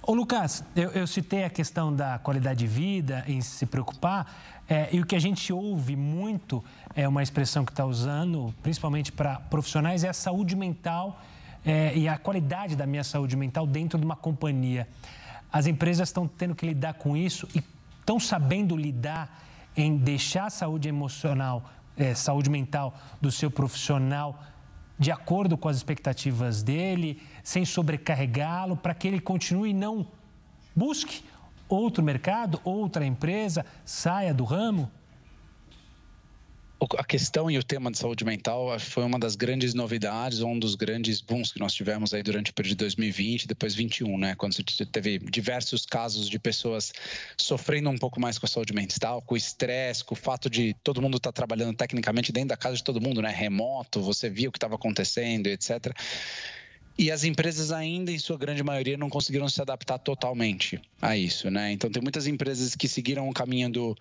Ô, 0.02 0.14
Lucas, 0.14 0.64
eu, 0.74 0.90
eu 0.90 1.06
citei 1.06 1.44
a 1.44 1.50
questão 1.50 1.94
da 1.94 2.18
qualidade 2.18 2.60
de 2.60 2.66
vida, 2.66 3.24
em 3.26 3.40
se 3.40 3.66
preocupar, 3.66 4.62
é, 4.68 4.88
e 4.92 5.00
o 5.00 5.06
que 5.06 5.14
a 5.14 5.18
gente 5.18 5.52
ouve 5.52 5.96
muito 5.96 6.64
é 6.94 7.06
uma 7.06 7.22
expressão 7.22 7.64
que 7.64 7.72
está 7.72 7.84
usando, 7.84 8.54
principalmente 8.62 9.12
para 9.12 9.36
profissionais, 9.36 10.04
é 10.04 10.08
a 10.08 10.14
saúde 10.14 10.56
mental 10.56 11.20
é, 11.64 11.96
e 11.96 12.08
a 12.08 12.16
qualidade 12.16 12.74
da 12.74 12.86
minha 12.86 13.04
saúde 13.04 13.36
mental 13.36 13.66
dentro 13.66 13.98
de 13.98 14.04
uma 14.04 14.16
companhia. 14.16 14.88
As 15.52 15.66
empresas 15.66 16.08
estão 16.08 16.26
tendo 16.26 16.54
que 16.54 16.66
lidar 16.66 16.94
com 16.94 17.16
isso 17.16 17.46
e 17.54 17.62
estão 18.00 18.18
sabendo 18.18 18.76
lidar 18.76 19.42
em 19.76 19.96
deixar 19.96 20.46
a 20.46 20.50
saúde 20.50 20.88
emocional, 20.88 21.70
é, 21.96 22.14
saúde 22.14 22.50
mental 22.50 22.94
do 23.20 23.30
seu 23.30 23.50
profissional 23.50 24.42
de 24.98 25.10
acordo 25.10 25.56
com 25.56 25.68
as 25.68 25.76
expectativas 25.76 26.62
dele, 26.62 27.20
sem 27.42 27.64
sobrecarregá-lo, 27.64 28.76
para 28.76 28.94
que 28.94 29.08
ele 29.08 29.20
continue 29.20 29.70
e 29.70 29.74
não 29.74 30.06
busque 30.76 31.24
outro 31.68 32.04
mercado, 32.04 32.60
outra 32.62 33.04
empresa, 33.04 33.66
saia 33.84 34.32
do 34.32 34.44
ramo? 34.44 34.90
A 36.96 37.04
questão 37.04 37.50
e 37.50 37.58
o 37.58 37.62
tema 37.62 37.90
de 37.90 37.98
saúde 37.98 38.24
mental 38.24 38.78
foi 38.78 39.04
uma 39.04 39.18
das 39.18 39.36
grandes 39.36 39.74
novidades, 39.74 40.40
um 40.40 40.58
dos 40.58 40.74
grandes 40.74 41.20
booms 41.20 41.52
que 41.52 41.60
nós 41.60 41.72
tivemos 41.72 42.12
aí 42.12 42.22
durante 42.22 42.50
o 42.50 42.54
período 42.54 42.70
de 42.70 42.84
2020 42.84 43.44
e 43.44 43.46
depois 43.46 43.74
2021, 43.74 44.18
né? 44.18 44.34
Quando 44.34 44.54
você 44.54 44.84
teve 44.84 45.18
diversos 45.18 45.86
casos 45.86 46.28
de 46.28 46.38
pessoas 46.38 46.92
sofrendo 47.36 47.90
um 47.90 47.98
pouco 47.98 48.20
mais 48.20 48.38
com 48.38 48.46
a 48.46 48.48
saúde 48.48 48.72
mental, 48.72 49.22
com 49.22 49.34
o 49.34 49.36
estresse, 49.36 50.04
com 50.04 50.14
o 50.14 50.18
fato 50.18 50.50
de 50.50 50.74
todo 50.82 51.00
mundo 51.00 51.16
estar 51.16 51.30
tá 51.30 51.36
trabalhando 51.36 51.76
tecnicamente 51.76 52.32
dentro 52.32 52.48
da 52.50 52.56
casa 52.56 52.76
de 52.76 52.84
todo 52.84 53.00
mundo, 53.00 53.22
né? 53.22 53.30
Remoto, 53.30 54.00
você 54.00 54.28
via 54.28 54.48
o 54.48 54.52
que 54.52 54.58
estava 54.58 54.74
acontecendo, 54.74 55.46
etc. 55.46 55.94
E 56.98 57.10
as 57.10 57.24
empresas 57.24 57.72
ainda, 57.72 58.10
em 58.10 58.18
sua 58.18 58.36
grande 58.36 58.62
maioria, 58.62 58.96
não 58.96 59.08
conseguiram 59.08 59.48
se 59.48 59.60
adaptar 59.60 59.98
totalmente 59.98 60.80
a 61.00 61.16
isso, 61.16 61.50
né? 61.50 61.72
Então, 61.72 61.90
tem 61.90 62.02
muitas 62.02 62.26
empresas 62.26 62.76
que 62.76 62.86
seguiram 62.86 63.28
o 63.28 63.32
caminho 63.32 63.70
do 63.70 63.96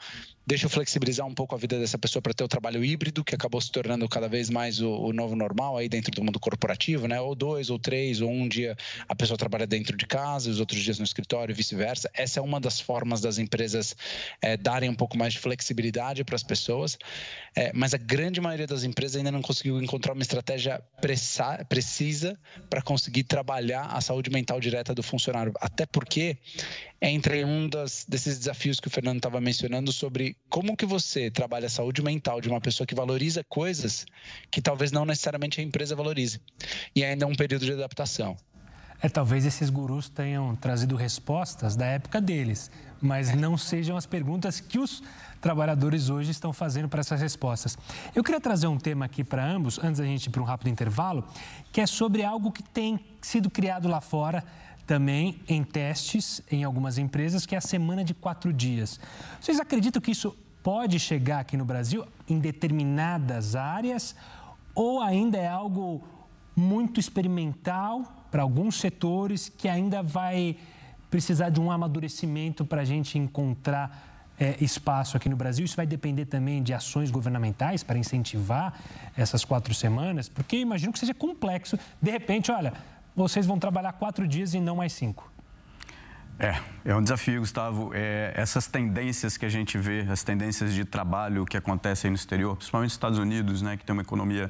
deixa 0.45 0.65
eu 0.65 0.69
flexibilizar 0.69 1.25
um 1.25 1.33
pouco 1.33 1.55
a 1.55 1.57
vida 1.57 1.79
dessa 1.79 1.97
pessoa 1.97 2.21
para 2.21 2.33
ter 2.33 2.43
o 2.43 2.47
trabalho 2.47 2.83
híbrido, 2.83 3.23
que 3.23 3.33
acabou 3.33 3.61
se 3.61 3.71
tornando 3.71 4.07
cada 4.09 4.27
vez 4.27 4.49
mais 4.49 4.81
o, 4.81 4.89
o, 4.89 5.13
novo 5.13 5.35
normal 5.35 5.77
aí 5.77 5.87
dentro 5.87 6.11
do 6.11 6.23
mundo 6.23 6.39
corporativo, 6.39 7.07
né? 7.07 7.21
Ou 7.21 7.35
dois, 7.35 7.69
ou 7.69 7.79
três, 7.79 8.21
ou 8.21 8.29
um 8.29 8.47
dia 8.47 8.75
a 9.07 9.15
pessoa 9.15 9.37
trabalha 9.37 9.67
dentro 9.67 9.95
de 9.95 10.05
casa, 10.05 10.49
os 10.49 10.59
outros 10.59 10.81
dias 10.81 10.97
no 10.99 11.05
escritório, 11.05 11.55
vice-versa. 11.55 12.09
Essa 12.13 12.39
é 12.39 12.43
uma 12.43 12.59
das 12.59 12.79
formas 12.79 13.21
das 13.21 13.37
empresas 13.37 13.95
é, 14.41 14.57
darem 14.57 14.89
um 14.89 14.95
pouco 14.95 15.17
mais 15.17 15.33
de 15.33 15.39
flexibilidade 15.39 16.23
para 16.23 16.35
as 16.35 16.43
pessoas, 16.43 16.97
é, 17.55 17.71
mas 17.73 17.93
a 17.93 17.97
grande 17.97 18.41
maioria 18.41 18.67
das 18.67 18.83
empresas 18.83 19.17
ainda 19.17 19.31
não 19.31 19.41
conseguiu 19.41 19.81
encontrar 19.81 20.13
uma 20.13 20.21
estratégia 20.21 20.81
precisa 21.67 22.37
para 22.69 22.80
conseguir 22.81 23.23
trabalhar 23.23 23.85
a 23.85 24.01
saúde 24.01 24.29
mental 24.29 24.59
direta 24.59 24.93
do 24.93 25.03
funcionário. 25.03 25.53
Até 25.59 25.85
porque 25.85 26.37
entra 27.01 27.37
em 27.37 27.45
um 27.45 27.67
das, 27.67 28.05
desses 28.07 28.37
desafios 28.37 28.79
que 28.79 28.87
o 28.87 28.91
Fernando 28.91 29.17
estava 29.17 29.41
mencionando 29.41 29.91
sobre 29.91 30.35
como 30.49 30.75
que 30.75 30.85
você 30.85 31.31
trabalha 31.31 31.67
a 31.67 31.69
saúde 31.69 32.01
mental 32.01 32.39
de 32.41 32.49
uma 32.49 32.61
pessoa 32.61 32.85
que 32.85 32.95
valoriza 32.95 33.43
coisas 33.43 34.05
que 34.49 34.61
talvez 34.61 34.91
não 34.91 35.05
necessariamente 35.05 35.59
a 35.59 35.63
empresa 35.63 35.95
valorize. 35.95 36.39
E 36.95 37.03
ainda 37.03 37.25
é 37.25 37.27
um 37.27 37.35
período 37.35 37.65
de 37.65 37.73
adaptação. 37.73 38.37
É, 39.01 39.09
talvez 39.09 39.45
esses 39.45 39.71
gurus 39.71 40.09
tenham 40.09 40.55
trazido 40.55 40.95
respostas 40.95 41.75
da 41.75 41.87
época 41.87 42.21
deles, 42.21 42.69
mas 43.01 43.33
não 43.33 43.57
sejam 43.57 43.97
as 43.97 44.05
perguntas 44.05 44.59
que 44.59 44.77
os 44.77 45.01
trabalhadores 45.41 46.09
hoje 46.09 46.31
estão 46.31 46.53
fazendo 46.53 46.87
para 46.87 47.01
essas 47.01 47.19
respostas. 47.19 47.77
Eu 48.15 48.23
queria 48.23 48.39
trazer 48.39 48.67
um 48.67 48.77
tema 48.77 49.05
aqui 49.05 49.23
para 49.23 49.43
ambos, 49.43 49.79
antes 49.79 49.99
da 49.99 50.05
gente 50.05 50.27
ir 50.27 50.29
para 50.29 50.41
um 50.41 50.45
rápido 50.45 50.69
intervalo, 50.69 51.25
que 51.71 51.81
é 51.81 51.87
sobre 51.87 52.23
algo 52.23 52.51
que 52.51 52.63
tem 52.63 52.99
sido 53.19 53.49
criado 53.49 53.87
lá 53.87 53.99
fora 53.99 54.43
também 54.85 55.39
em 55.47 55.63
testes 55.63 56.41
em 56.51 56.63
algumas 56.63 56.97
empresas, 56.97 57.45
que 57.45 57.55
é 57.55 57.57
a 57.57 57.61
semana 57.61 58.03
de 58.03 58.13
quatro 58.13 58.53
dias. 58.53 58.99
Vocês 59.39 59.59
acreditam 59.59 60.01
que 60.01 60.11
isso 60.11 60.35
pode 60.61 60.99
chegar 60.99 61.39
aqui 61.39 61.57
no 61.57 61.65
Brasil 61.65 62.05
em 62.29 62.39
determinadas 62.39 63.55
áreas 63.55 64.15
ou 64.75 65.01
ainda 65.01 65.37
é 65.37 65.47
algo 65.47 66.03
muito 66.55 66.99
experimental 66.99 68.27
para 68.29 68.43
alguns 68.43 68.75
setores 68.75 69.49
que 69.49 69.67
ainda 69.67 70.03
vai 70.03 70.57
precisar 71.09 71.49
de 71.49 71.59
um 71.59 71.71
amadurecimento 71.71 72.63
para 72.63 72.81
a 72.81 72.85
gente 72.85 73.17
encontrar 73.17 74.10
é, 74.41 74.55
espaço 74.59 75.15
aqui 75.15 75.29
no 75.29 75.35
Brasil. 75.35 75.63
Isso 75.63 75.75
vai 75.75 75.85
depender 75.85 76.25
também 76.25 76.63
de 76.63 76.73
ações 76.73 77.11
governamentais 77.11 77.83
para 77.83 77.99
incentivar 77.99 78.73
essas 79.15 79.45
quatro 79.45 79.71
semanas, 79.71 80.27
porque 80.27 80.57
imagino 80.57 80.91
que 80.91 80.97
seja 80.97 81.13
complexo. 81.13 81.77
De 82.01 82.09
repente, 82.09 82.51
olha, 82.51 82.73
vocês 83.15 83.45
vão 83.45 83.59
trabalhar 83.59 83.93
quatro 83.93 84.27
dias 84.27 84.55
e 84.55 84.59
não 84.59 84.77
mais 84.77 84.93
cinco. 84.93 85.31
É, 86.39 86.59
é 86.83 86.95
um 86.95 87.03
desafio, 87.03 87.41
Gustavo. 87.41 87.91
É, 87.93 88.33
essas 88.35 88.65
tendências 88.65 89.37
que 89.37 89.45
a 89.45 89.49
gente 89.49 89.77
vê, 89.77 90.07
as 90.09 90.23
tendências 90.23 90.73
de 90.73 90.83
trabalho 90.83 91.45
que 91.45 91.55
acontecem 91.55 92.09
no 92.09 92.15
exterior, 92.15 92.55
principalmente 92.55 92.87
nos 92.87 92.93
Estados 92.93 93.19
Unidos, 93.19 93.61
né, 93.61 93.77
que 93.77 93.85
tem 93.85 93.93
uma 93.93 94.01
economia 94.01 94.49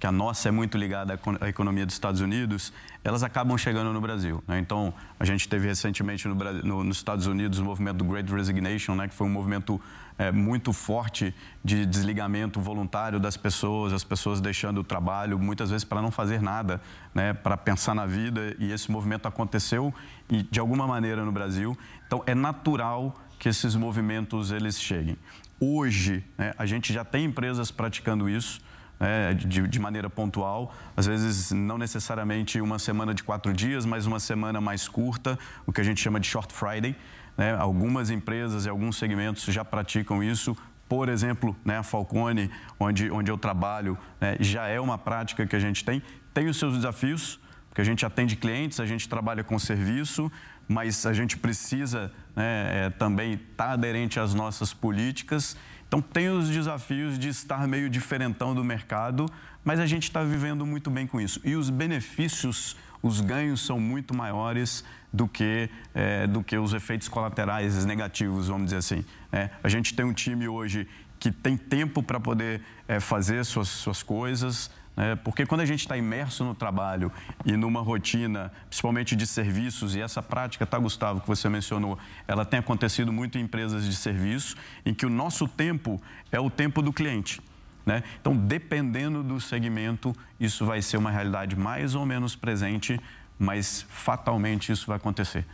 que 0.00 0.06
a 0.06 0.12
nossa 0.12 0.48
é 0.48 0.50
muito 0.50 0.78
ligada 0.78 1.20
à 1.42 1.48
economia 1.48 1.84
dos 1.84 1.94
Estados 1.94 2.22
Unidos, 2.22 2.72
elas 3.04 3.22
acabam 3.22 3.56
chegando 3.58 3.92
no 3.92 4.00
Brasil. 4.00 4.42
Né? 4.48 4.58
Então, 4.58 4.94
a 5.18 5.26
gente 5.26 5.46
teve 5.46 5.68
recentemente 5.68 6.26
no, 6.26 6.34
no, 6.34 6.82
nos 6.82 6.96
Estados 6.96 7.26
Unidos 7.26 7.58
o 7.58 7.64
movimento 7.64 7.98
do 7.98 8.04
Great 8.04 8.32
Resignation, 8.32 8.94
né? 8.94 9.08
que 9.08 9.14
foi 9.14 9.26
um 9.26 9.30
movimento 9.30 9.78
é, 10.16 10.32
muito 10.32 10.72
forte 10.72 11.34
de 11.62 11.84
desligamento 11.84 12.58
voluntário 12.58 13.20
das 13.20 13.36
pessoas, 13.36 13.92
as 13.92 14.02
pessoas 14.02 14.40
deixando 14.40 14.80
o 14.80 14.84
trabalho, 14.84 15.38
muitas 15.38 15.68
vezes 15.68 15.84
para 15.84 16.00
não 16.00 16.10
fazer 16.10 16.40
nada, 16.40 16.80
né? 17.14 17.34
para 17.34 17.58
pensar 17.58 17.94
na 17.94 18.06
vida. 18.06 18.56
E 18.58 18.72
esse 18.72 18.90
movimento 18.90 19.28
aconteceu 19.28 19.92
e, 20.30 20.42
de 20.44 20.58
alguma 20.58 20.86
maneira 20.86 21.26
no 21.26 21.30
Brasil. 21.30 21.76
Então, 22.06 22.22
é 22.26 22.34
natural 22.34 23.20
que 23.38 23.50
esses 23.50 23.74
movimentos 23.74 24.50
eles 24.50 24.80
cheguem. 24.80 25.18
Hoje, 25.60 26.24
né, 26.38 26.54
a 26.56 26.64
gente 26.64 26.90
já 26.90 27.04
tem 27.04 27.26
empresas 27.26 27.70
praticando 27.70 28.30
isso 28.30 28.62
né, 29.00 29.32
de, 29.32 29.66
de, 29.66 29.80
maneira 29.80 30.10
pontual, 30.10 30.74
às 30.94 31.06
vezes 31.06 31.50
não 31.50 31.78
necessariamente 31.78 32.60
uma 32.60 32.78
semana 32.78 33.14
de 33.14 33.22
quatro 33.24 33.50
dias, 33.52 33.86
mas 33.86 34.06
uma 34.06 34.20
semana 34.20 34.60
mais 34.60 34.86
curta, 34.86 35.38
o 35.66 35.72
que 35.72 35.80
a 35.80 35.84
gente 35.84 36.00
chama 36.00 36.20
de 36.20 36.26
Short 36.26 36.52
Friday. 36.52 36.94
Né? 37.36 37.56
Algumas 37.56 38.10
empresas 38.10 38.66
e 38.66 38.68
alguns 38.68 38.96
segmentos 38.96 39.44
já 39.44 39.64
praticam 39.64 40.22
isso. 40.22 40.54
Por 40.86 41.08
exemplo, 41.08 41.56
né, 41.64 41.78
a 41.78 41.82
Falcone, 41.82 42.50
onde, 42.78 43.10
onde 43.10 43.30
eu 43.30 43.38
trabalho, 43.38 43.96
né, 44.20 44.36
já 44.38 44.66
é 44.66 44.78
uma 44.78 44.98
prática 44.98 45.46
que 45.46 45.56
a 45.56 45.60
gente 45.60 45.84
tem. 45.84 46.02
Tem 46.34 46.48
os 46.48 46.58
seus 46.58 46.74
desafios, 46.74 47.40
porque 47.68 47.80
a 47.80 47.84
gente 47.84 48.04
atende 48.04 48.36
clientes, 48.36 48.80
a 48.80 48.86
gente 48.86 49.08
trabalha 49.08 49.42
com 49.42 49.58
serviço, 49.58 50.30
mas 50.68 51.06
a 51.06 51.12
gente 51.12 51.36
precisa 51.36 52.12
né, 52.36 52.86
é, 52.86 52.90
também 52.90 53.34
estar 53.34 53.68
tá 53.68 53.70
aderente 53.72 54.20
às 54.20 54.34
nossas 54.34 54.74
políticas 54.74 55.56
então, 55.90 56.00
tem 56.00 56.28
os 56.28 56.48
desafios 56.48 57.18
de 57.18 57.26
estar 57.26 57.66
meio 57.66 57.90
diferentão 57.90 58.54
do 58.54 58.62
mercado, 58.62 59.26
mas 59.64 59.80
a 59.80 59.86
gente 59.86 60.04
está 60.04 60.22
vivendo 60.22 60.64
muito 60.64 60.88
bem 60.88 61.04
com 61.04 61.20
isso. 61.20 61.40
E 61.42 61.56
os 61.56 61.68
benefícios, 61.68 62.76
os 63.02 63.20
ganhos 63.20 63.66
são 63.66 63.80
muito 63.80 64.16
maiores 64.16 64.84
do 65.12 65.26
que, 65.26 65.68
é, 65.92 66.28
do 66.28 66.44
que 66.44 66.56
os 66.56 66.72
efeitos 66.74 67.08
colaterais 67.08 67.84
negativos, 67.84 68.46
vamos 68.46 68.66
dizer 68.66 68.76
assim. 68.76 69.04
É, 69.32 69.50
a 69.64 69.68
gente 69.68 69.92
tem 69.92 70.06
um 70.06 70.12
time 70.12 70.46
hoje 70.46 70.86
que 71.18 71.32
tem 71.32 71.56
tempo 71.56 72.04
para 72.04 72.20
poder 72.20 72.62
é, 72.86 73.00
fazer 73.00 73.44
suas, 73.44 73.66
suas 73.66 74.00
coisas, 74.00 74.70
é, 74.96 75.14
porque 75.16 75.46
quando 75.46 75.62
a 75.62 75.66
gente 75.66 75.80
está 75.80 75.96
imerso 75.96 76.44
no 76.44 76.54
trabalho 76.54 77.10
e 77.44 77.56
numa 77.56 77.80
rotina, 77.80 78.52
principalmente 78.68 79.16
de 79.16 79.26
serviços, 79.26 79.94
e 79.94 80.00
essa 80.00 80.22
prática, 80.22 80.66
tá, 80.66 80.78
Gustavo, 80.78 81.20
que 81.20 81.28
você 81.28 81.48
mencionou, 81.48 81.98
ela 82.26 82.44
tem 82.44 82.60
acontecido 82.60 83.12
muito 83.12 83.38
em 83.38 83.42
empresas 83.42 83.84
de 83.84 83.94
serviço, 83.94 84.56
em 84.84 84.92
que 84.92 85.06
o 85.06 85.10
nosso 85.10 85.48
tempo 85.48 86.00
é 86.30 86.38
o 86.38 86.50
tempo 86.50 86.82
do 86.82 86.92
cliente. 86.92 87.40
Né? 87.86 88.02
Então, 88.20 88.36
dependendo 88.36 89.22
do 89.22 89.40
segmento, 89.40 90.14
isso 90.38 90.66
vai 90.66 90.82
ser 90.82 90.96
uma 90.96 91.10
realidade 91.10 91.56
mais 91.56 91.94
ou 91.94 92.04
menos 92.04 92.36
presente, 92.36 93.00
mas 93.38 93.86
fatalmente 93.88 94.70
isso 94.70 94.86
vai 94.86 94.96
acontecer. 94.96 95.46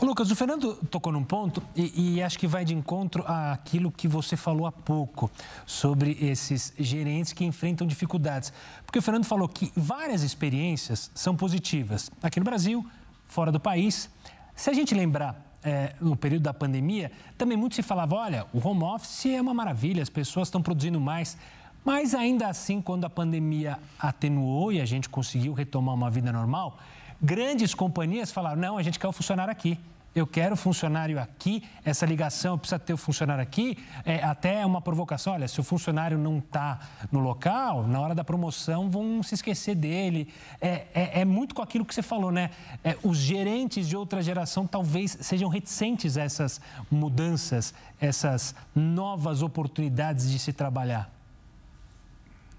Lucas, 0.00 0.30
o 0.30 0.36
Fernando 0.36 0.76
tocou 0.90 1.12
num 1.12 1.24
ponto 1.24 1.60
e, 1.74 2.16
e, 2.16 2.22
acho 2.22 2.38
que 2.38 2.46
vai 2.46 2.64
de 2.64 2.72
encontro 2.72 3.24
àquilo 3.26 3.90
que 3.90 4.06
você 4.06 4.36
falou 4.36 4.64
há 4.64 4.70
pouco 4.70 5.28
sobre 5.66 6.16
esses 6.20 6.72
gerentes 6.78 7.32
que 7.32 7.44
enfrentam 7.44 7.84
dificuldades. 7.84 8.52
Porque 8.86 9.00
o 9.00 9.02
Fernando 9.02 9.24
falou 9.24 9.48
que 9.48 9.72
várias 9.76 10.22
experiências 10.22 11.10
são 11.14 11.34
positivas, 11.34 12.10
aqui 12.22 12.38
no 12.38 12.44
Brasil, 12.44 12.86
fora 13.26 13.50
do 13.50 13.58
país. 13.58 14.08
Se 14.54 14.70
a 14.70 14.72
gente 14.72 14.94
lembrar 14.94 15.44
é, 15.64 15.94
no 16.00 16.16
período 16.16 16.44
da 16.44 16.54
pandemia, 16.54 17.10
também 17.36 17.56
muito 17.56 17.74
se 17.74 17.82
falava: 17.82 18.14
olha, 18.14 18.46
o 18.52 18.66
home 18.66 18.84
office 18.84 19.26
é 19.26 19.40
uma 19.40 19.52
maravilha, 19.52 20.02
as 20.02 20.08
pessoas 20.08 20.46
estão 20.48 20.62
produzindo 20.62 21.00
mais. 21.00 21.36
Mas 21.84 22.14
ainda 22.14 22.48
assim, 22.48 22.80
quando 22.80 23.04
a 23.04 23.10
pandemia 23.10 23.78
atenuou 23.98 24.72
e 24.72 24.80
a 24.80 24.84
gente 24.84 25.08
conseguiu 25.08 25.52
retomar 25.54 25.94
uma 25.94 26.10
vida 26.10 26.30
normal, 26.30 26.78
Grandes 27.20 27.74
companhias 27.74 28.30
falaram: 28.30 28.60
não, 28.60 28.78
a 28.78 28.82
gente 28.82 28.98
quer 28.98 29.08
o 29.08 29.12
funcionário 29.12 29.50
aqui. 29.50 29.78
Eu 30.14 30.26
quero 30.26 30.56
funcionário 30.56 31.20
aqui, 31.20 31.62
essa 31.84 32.06
ligação 32.06 32.58
precisa 32.58 32.78
ter 32.78 32.92
o 32.92 32.96
funcionário 32.96 33.42
aqui. 33.42 33.78
É, 34.04 34.22
até 34.24 34.64
uma 34.64 34.80
provocação: 34.80 35.34
olha, 35.34 35.46
se 35.46 35.60
o 35.60 35.62
funcionário 35.62 36.16
não 36.16 36.38
está 36.38 36.80
no 37.12 37.20
local, 37.20 37.86
na 37.86 38.00
hora 38.00 38.14
da 38.14 38.24
promoção 38.24 38.90
vão 38.90 39.22
se 39.22 39.34
esquecer 39.34 39.74
dele. 39.74 40.32
É, 40.60 40.86
é, 40.94 41.20
é 41.20 41.24
muito 41.24 41.54
com 41.54 41.62
aquilo 41.62 41.84
que 41.84 41.94
você 41.94 42.02
falou, 42.02 42.32
né? 42.32 42.50
É, 42.82 42.96
os 43.02 43.18
gerentes 43.18 43.88
de 43.88 43.96
outra 43.96 44.22
geração 44.22 44.66
talvez 44.66 45.18
sejam 45.20 45.48
reticentes 45.48 46.16
a 46.16 46.22
essas 46.22 46.60
mudanças, 46.90 47.74
essas 48.00 48.54
novas 48.74 49.42
oportunidades 49.42 50.30
de 50.30 50.38
se 50.38 50.52
trabalhar. 50.52 51.10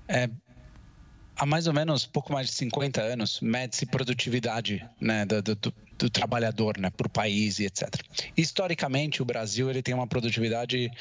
É, 0.07 0.29
há 1.39 1.45
mais 1.45 1.67
ou 1.67 1.73
menos 1.73 2.05
pouco 2.05 2.33
mais 2.33 2.47
de 2.47 2.53
50 2.53 3.01
anos, 3.01 3.39
mede-se 3.41 3.85
produtividade 3.85 4.85
né, 4.99 5.25
do, 5.25 5.41
do, 5.41 5.73
do, 5.97 6.09
trabalhador 6.09 6.77
né, 6.77 6.89
por 6.89 7.07
país 7.07 7.59
e 7.59 7.65
etc. 7.65 7.89
Historicamente, 8.35 9.21
o 9.21 9.25
Brasil 9.25 9.69
ele 9.69 9.81
tem 9.81 9.95
uma 9.95 10.05
produtividade 10.05 10.91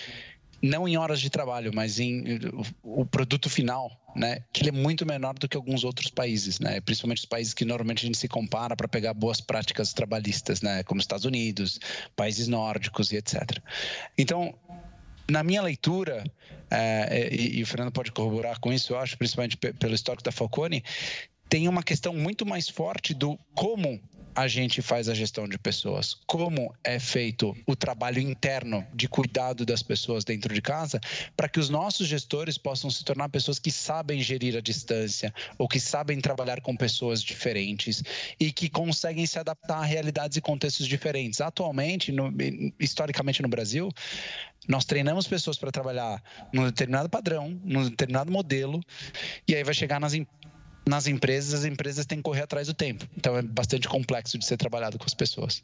não 0.61 0.89
em 0.89 0.97
horas 0.97 1.21
de 1.21 1.31
trabalho, 1.31 1.71
mas 1.73 2.01
em 2.01 2.39
o, 2.83 3.01
o 3.01 3.07
produto 3.07 3.49
final, 3.49 3.91
né, 4.15 4.43
que 4.53 4.63
ele 4.63 4.71
é 4.71 4.73
muito 4.73 5.07
menor 5.07 5.35
do 5.35 5.49
que 5.49 5.57
alguns 5.57 5.85
outros 5.85 6.11
países, 6.11 6.59
né, 6.59 6.81
principalmente 6.81 7.19
os 7.19 7.25
países 7.25 7.55
que 7.55 7.65
normalmente 7.65 8.05
a 8.05 8.07
gente 8.07 8.19
se 8.19 8.29
compara 8.29 8.77
para 8.77 8.89
pegar 8.89 9.15
boas 9.15 9.41
práticas 9.41 9.93
trabalhistas, 9.93 10.61
né, 10.61 10.83
como 10.85 11.01
Estados 11.01 11.25
Unidos, 11.25 11.79
países 12.17 12.49
nórdicos 12.49 13.13
e 13.13 13.17
etc. 13.17 13.59
Então, 14.17 14.55
na 15.31 15.43
minha 15.43 15.63
leitura, 15.63 16.25
é, 16.71 17.29
e, 17.33 17.59
e, 17.59 17.63
o 17.63 17.67
Fernando 17.67 17.93
pode 17.93 18.13
corroborar 18.13 18.59
com 18.61 18.73
isso, 18.73 18.93
eu 18.93 18.99
acho, 18.99 19.17
principalmente 19.17 19.57
pelo 19.57 19.95
histórico 19.95 20.25
da 20.25 20.33
Falcone, 20.33 20.83
tem 21.49 21.69
uma 21.69 21.83
questão 21.83 22.15
muito 22.15 22.45
mais 22.45 22.69
forte 22.69 23.15
do 23.15 23.39
como 23.55 24.01
a 24.39 24.47
gente 24.47 24.81
faz 24.81 25.09
a 25.09 25.15
gestão 25.15 25.49
de 25.49 25.59
pessoas, 25.59 26.17
como 26.25 26.73
é 26.85 27.01
feito 27.01 27.57
o 27.67 27.75
trabalho 27.75 28.21
interno 28.21 28.87
de 28.95 29.09
cuidado 29.09 29.67
das 29.67 29.83
pessoas 29.83 30.25
dentro 30.25 30.55
de 30.55 30.63
casa, 30.63 31.01
para 31.37 31.49
que 31.49 31.59
os 31.59 31.69
nossos 31.69 32.07
gestores 32.07 32.57
possam 32.57 32.89
se 32.89 33.05
tornar 33.05 33.29
pessoas 33.31 33.59
que 33.59 33.73
sabem 33.73 34.23
gerir 34.23 34.57
a 34.57 34.61
distância 34.61 35.35
ou 35.59 35.67
que 35.67 35.81
sabem 35.81 36.21
trabalhar 36.21 36.61
com 36.61 36.77
pessoas 36.77 37.21
diferentes 37.21 38.01
e 38.39 38.53
que 38.53 38.69
conseguem 38.69 39.27
se 39.27 39.41
adaptar 39.41 39.79
a 39.79 39.85
realidades 39.85 40.37
e 40.37 40.41
contextos 40.41 40.87
diferentes. 40.87 41.41
Atualmente, 41.41 42.13
no, 42.13 42.33
historicamente 42.79 43.43
no 43.43 43.49
Brasil, 43.49 43.91
nós 44.69 44.85
treinamos 44.85 45.27
pessoas 45.27 45.59
para 45.59 45.73
trabalhar 45.73 46.23
num 46.53 46.65
determinado 46.65 47.09
padrão, 47.09 47.61
num 47.65 47.91
determinado 47.91 48.31
modelo, 48.31 48.81
e 49.49 49.57
aí 49.57 49.65
vai 49.65 49.75
chegar 49.75 49.99
nas, 49.99 50.15
nas 50.89 51.07
empresas, 51.07 51.53
as 51.53 51.65
empresas 51.67 52.07
têm 52.07 52.19
que 52.19 52.25
correr 52.25 52.43
atrás 52.43 52.67
do 52.67 52.75
tempo. 52.75 53.07
Então 53.17 53.37
é 53.37 53.43
bastante 53.43 53.87
complexo 53.87 54.39
de 54.39 54.45
ser 54.45 54.57
trabalhado 54.57 54.99
com 54.99 55.05
as 55.05 55.13
pessoas. 55.13 55.63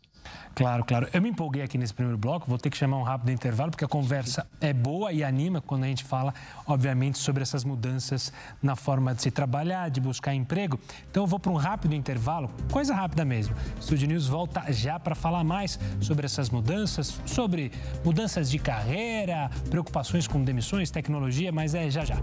Claro, 0.54 0.84
claro. 0.84 1.08
Eu 1.12 1.22
me 1.22 1.30
empolguei 1.30 1.62
aqui 1.62 1.78
nesse 1.78 1.94
primeiro 1.94 2.18
bloco, 2.18 2.46
vou 2.46 2.58
ter 2.58 2.68
que 2.68 2.76
chamar 2.76 2.98
um 2.98 3.02
rápido 3.02 3.30
intervalo, 3.30 3.70
porque 3.70 3.84
a 3.84 3.88
conversa 3.88 4.46
é 4.60 4.72
boa 4.72 5.12
e 5.12 5.24
anima 5.24 5.62
quando 5.62 5.84
a 5.84 5.86
gente 5.86 6.04
fala, 6.04 6.32
obviamente, 6.66 7.18
sobre 7.18 7.42
essas 7.42 7.64
mudanças 7.64 8.32
na 8.62 8.76
forma 8.76 9.14
de 9.14 9.22
se 9.22 9.30
trabalhar, 9.30 9.88
de 9.88 10.00
buscar 10.00 10.34
emprego. 10.34 10.78
Então 11.10 11.22
eu 11.22 11.26
vou 11.26 11.38
para 11.38 11.50
um 11.50 11.56
rápido 11.56 11.94
intervalo, 11.94 12.50
coisa 12.70 12.94
rápida 12.94 13.24
mesmo. 13.24 13.56
Studio 13.80 14.06
News 14.06 14.28
volta 14.28 14.70
já 14.72 14.98
para 15.00 15.14
falar 15.14 15.42
mais 15.42 15.78
sobre 16.00 16.26
essas 16.26 16.50
mudanças, 16.50 17.18
sobre 17.24 17.72
mudanças 18.04 18.50
de 18.50 18.58
carreira, 18.58 19.50
preocupações 19.70 20.28
com 20.28 20.44
demissões, 20.44 20.90
tecnologia, 20.90 21.50
mas 21.50 21.74
é 21.74 21.90
já 21.90 22.04
já. 22.04 22.18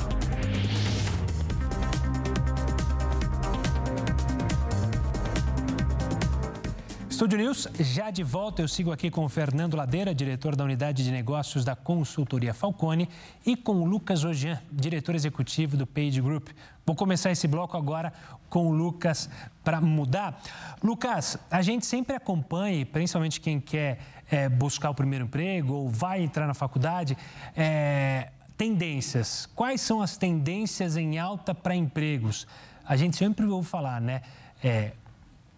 Estúdio 7.22 7.38
News, 7.38 7.68
já 7.80 8.10
de 8.10 8.24
volta, 8.24 8.64
eu 8.64 8.68
sigo 8.68 8.92
aqui 8.92 9.12
com 9.12 9.24
o 9.24 9.30
Fernando 9.30 9.78
Ladeira, 9.78 10.12
diretor 10.12 10.56
da 10.56 10.64
Unidade 10.64 11.04
de 11.04 11.12
Negócios 11.12 11.64
da 11.64 11.76
Consultoria 11.76 12.52
Falcone, 12.52 13.08
e 13.46 13.56
com 13.56 13.74
o 13.74 13.86
Lucas 13.86 14.24
Ojan, 14.24 14.60
diretor 14.72 15.14
executivo 15.14 15.78
do 15.78 15.86
Page 15.86 16.20
Group. 16.20 16.50
Vou 16.84 16.96
começar 16.96 17.30
esse 17.30 17.48
bloco 17.48 17.78
agora 17.78 18.12
com 18.50 18.66
o 18.66 18.72
Lucas 18.72 19.30
para 19.64 19.80
mudar. 19.80 20.42
Lucas, 20.84 21.38
a 21.52 21.62
gente 21.62 21.86
sempre 21.86 22.16
acompanha, 22.16 22.84
principalmente 22.88 23.40
quem 23.40 23.60
quer 23.60 24.00
é, 24.32 24.50
buscar 24.50 24.90
o 24.90 24.96
primeiro 24.96 25.26
emprego 25.26 25.76
ou 25.76 25.90
vai 25.90 26.24
entrar 26.24 26.48
na 26.48 26.56
faculdade, 26.56 27.16
é, 27.56 28.32
tendências. 28.58 29.48
Quais 29.54 29.80
são 29.80 30.02
as 30.02 30.18
tendências 30.18 30.98
em 30.98 31.20
alta 31.20 31.54
para 31.54 31.76
empregos? 31.76 32.48
A 32.84 32.96
gente 32.96 33.16
sempre 33.16 33.46
ouve 33.46 33.70
falar, 33.70 34.02
né? 34.02 34.24
É, 34.64 34.94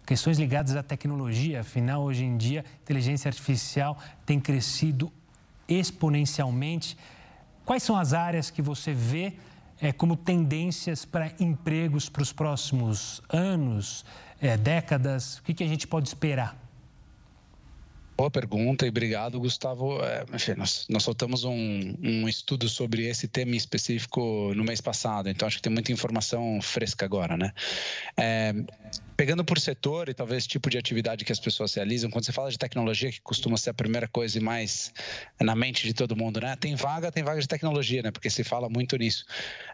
questões 0.06 0.38
ligadas 0.38 0.76
à 0.76 0.82
tecnologia. 0.82 1.60
Afinal, 1.60 2.02
hoje 2.02 2.24
em 2.24 2.36
dia, 2.36 2.64
inteligência 2.82 3.28
artificial 3.28 3.98
tem 4.24 4.38
crescido 4.38 5.12
exponencialmente. 5.68 6.96
Quais 7.64 7.82
são 7.82 7.96
as 7.96 8.12
áreas 8.12 8.50
que 8.50 8.60
você 8.60 8.92
vê 8.92 9.34
é, 9.80 9.92
como 9.92 10.16
tendências 10.16 11.04
para 11.04 11.32
empregos 11.40 12.08
para 12.08 12.22
os 12.22 12.32
próximos 12.32 13.22
anos, 13.28 14.04
é, 14.40 14.56
décadas? 14.56 15.38
O 15.38 15.42
que, 15.42 15.54
que 15.54 15.64
a 15.64 15.68
gente 15.68 15.86
pode 15.86 16.08
esperar? 16.08 16.64
Boa 18.16 18.30
pergunta 18.30 18.86
e 18.86 18.90
obrigado, 18.90 19.40
Gustavo. 19.40 20.00
É, 20.00 20.24
enfim, 20.32 20.54
nós, 20.54 20.86
nós 20.88 21.02
soltamos 21.02 21.42
um, 21.42 21.96
um, 22.00 22.28
estudo 22.28 22.68
sobre 22.68 23.08
esse 23.08 23.26
tema 23.26 23.56
específico 23.56 24.52
no 24.54 24.62
mês 24.62 24.80
passado, 24.80 25.28
então 25.28 25.48
acho 25.48 25.56
que 25.56 25.62
tem 25.62 25.72
muita 25.72 25.90
informação 25.90 26.60
fresca 26.62 27.04
agora, 27.04 27.36
né? 27.36 27.52
É, 28.16 28.54
pegando 29.16 29.44
por 29.44 29.58
setor 29.58 30.08
e 30.08 30.14
talvez 30.14 30.46
tipo 30.46 30.68
de 30.68 30.78
atividade 30.78 31.24
que 31.24 31.32
as 31.32 31.40
pessoas 31.40 31.74
realizam, 31.74 32.10
quando 32.10 32.24
você 32.24 32.32
fala 32.32 32.50
de 32.50 32.58
tecnologia, 32.58 33.10
que 33.10 33.20
costuma 33.20 33.56
ser 33.56 33.70
a 33.70 33.74
primeira 33.74 34.08
coisa 34.08 34.38
e 34.38 34.40
mais 34.40 34.92
na 35.40 35.54
mente 35.54 35.86
de 35.86 35.94
todo 35.94 36.16
mundo, 36.16 36.40
né? 36.40 36.56
Tem 36.56 36.74
vaga, 36.74 37.10
tem 37.12 37.22
vaga 37.22 37.40
de 37.40 37.48
tecnologia, 37.48 38.02
né? 38.02 38.10
Porque 38.10 38.30
se 38.30 38.42
fala 38.42 38.68
muito 38.68 38.96
nisso. 38.96 39.24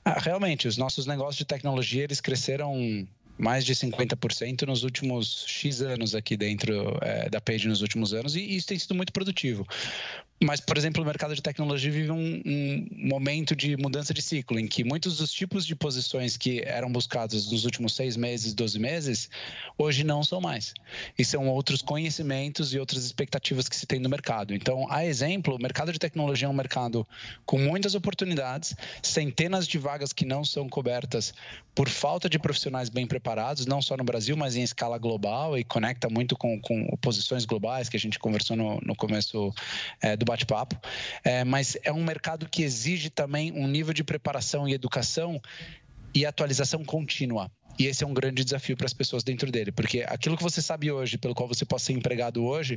Ah, 0.05 0.19
realmente, 0.19 0.69
os 0.69 0.77
nossos 0.77 1.07
negócios 1.07 1.37
de 1.37 1.45
tecnologia, 1.45 2.05
eles 2.05 2.21
cresceram 2.21 3.07
mais 3.39 3.65
de 3.65 3.75
50% 3.75 4.67
nos 4.67 4.85
últimos 4.85 5.45
X 5.47 5.81
anos 5.81 6.15
aqui 6.15 6.37
dentro 6.37 6.99
é, 7.01 7.31
da 7.31 7.41
Page 7.41 7.67
nos 7.67 7.81
últimos 7.81 8.13
anos, 8.13 8.37
e 8.37 8.57
isso 8.57 8.67
tem 8.67 8.79
sido 8.79 8.95
muito 8.95 9.13
produtivo. 9.13 9.67
Mas, 10.43 10.59
por 10.59 10.79
exemplo, 10.79 11.03
o 11.03 11.07
mercado 11.07 11.35
de 11.35 11.43
tecnologia 11.43 11.93
vive 11.93 12.11
um, 12.11 12.43
um, 12.47 12.87
momento 12.91 13.55
de 13.55 13.77
mudança 13.77 14.15
de 14.15 14.23
ciclo, 14.23 14.59
em 14.59 14.67
que 14.67 14.83
muitos 14.83 15.19
dos 15.19 15.31
tipos 15.31 15.67
de 15.67 15.77
posições 15.77 16.35
que 16.39 16.63
eram 16.65 16.91
buscados 16.91 17.53
nos 17.53 17.67
últimos 17.67 17.95
seis 17.95 18.17
meses, 18.17 18.55
12 18.55 18.79
meses, 18.79 19.29
hoje 19.77 20.03
não 20.03 20.25
são 20.25 20.41
mais. 20.41 20.73
E 21.19 21.27
são 21.27 21.47
outros 21.47 21.83
conhecimentos 21.83 22.73
e 22.73 22.79
outras 22.79 23.05
expectativas 23.05 23.69
que 23.69 23.77
se 23.77 23.87
tem 23.87 24.01
no 24.01 24.09
mercado. 24.09 24.55
Então, 24.55 24.91
a 24.91 25.05
exemplo, 25.05 25.57
o 25.57 25.63
mercado 25.63 25.93
de 25.93 25.99
tecnologia 25.99 26.47
é 26.47 26.51
um 26.51 26.55
mercado 26.55 27.07
com 27.45 27.59
muitas 27.59 27.95
oportunidades, 27.95 28.75
centenas 29.03 29.69
de 29.69 29.77
vagas 29.77 30.11
que 30.11 30.25
não 30.25 30.43
são 30.43 30.67
cobertas 30.71 31.35
por 31.75 31.91
falta 31.91 32.31
de 32.31 32.39
profissionais 32.39 32.89
bem 32.89 33.07
preparados, 33.07 33.67
não 33.67 33.83
só 33.83 33.95
no 33.95 34.05
Brasil, 34.05 34.37
mas 34.39 34.57
em 34.57 34.63
escala 34.63 34.97
global, 34.97 35.59
e 35.59 35.65
conecta 35.65 36.09
muito 36.09 36.35
com, 36.35 36.59
com 36.61 36.97
posições 36.97 37.45
globais 37.45 37.91
que 37.91 37.97
a 37.97 38.01
gente 38.01 38.19
conversou 38.19 38.57
no, 38.57 38.81
no 38.81 38.97
começo 38.97 39.53
é, 40.01 40.17
do 40.17 40.30
bate-papo, 40.31 40.77
é, 41.25 41.45
mas 41.45 41.77
é 41.83 41.93
um 41.93 42.05
mercado 42.05 42.49
que 42.49 42.63
exige 42.63 43.11
também 43.11 43.53
um 43.53 43.67
nível 43.67 43.93
de 43.93 44.05
preparação 44.05 44.69
e 44.69 44.73
educação 44.73 45.41
e 46.15 46.25
atualização 46.25 46.85
contínua. 46.85 47.51
E 47.79 47.87
esse 47.87 48.05
é 48.05 48.07
um 48.07 48.13
grande 48.13 48.45
desafio 48.45 48.77
para 48.77 48.87
as 48.87 48.93
pessoas 48.93 49.25
dentro 49.25 49.51
dele, 49.51 49.73
porque 49.73 50.05
aquilo 50.07 50.37
que 50.37 50.43
você 50.43 50.61
sabe 50.61 50.91
hoje, 50.91 51.17
pelo 51.17 51.35
qual 51.35 51.49
você 51.49 51.65
pode 51.65 51.83
ser 51.83 51.93
empregado 51.93 52.45
hoje, 52.45 52.77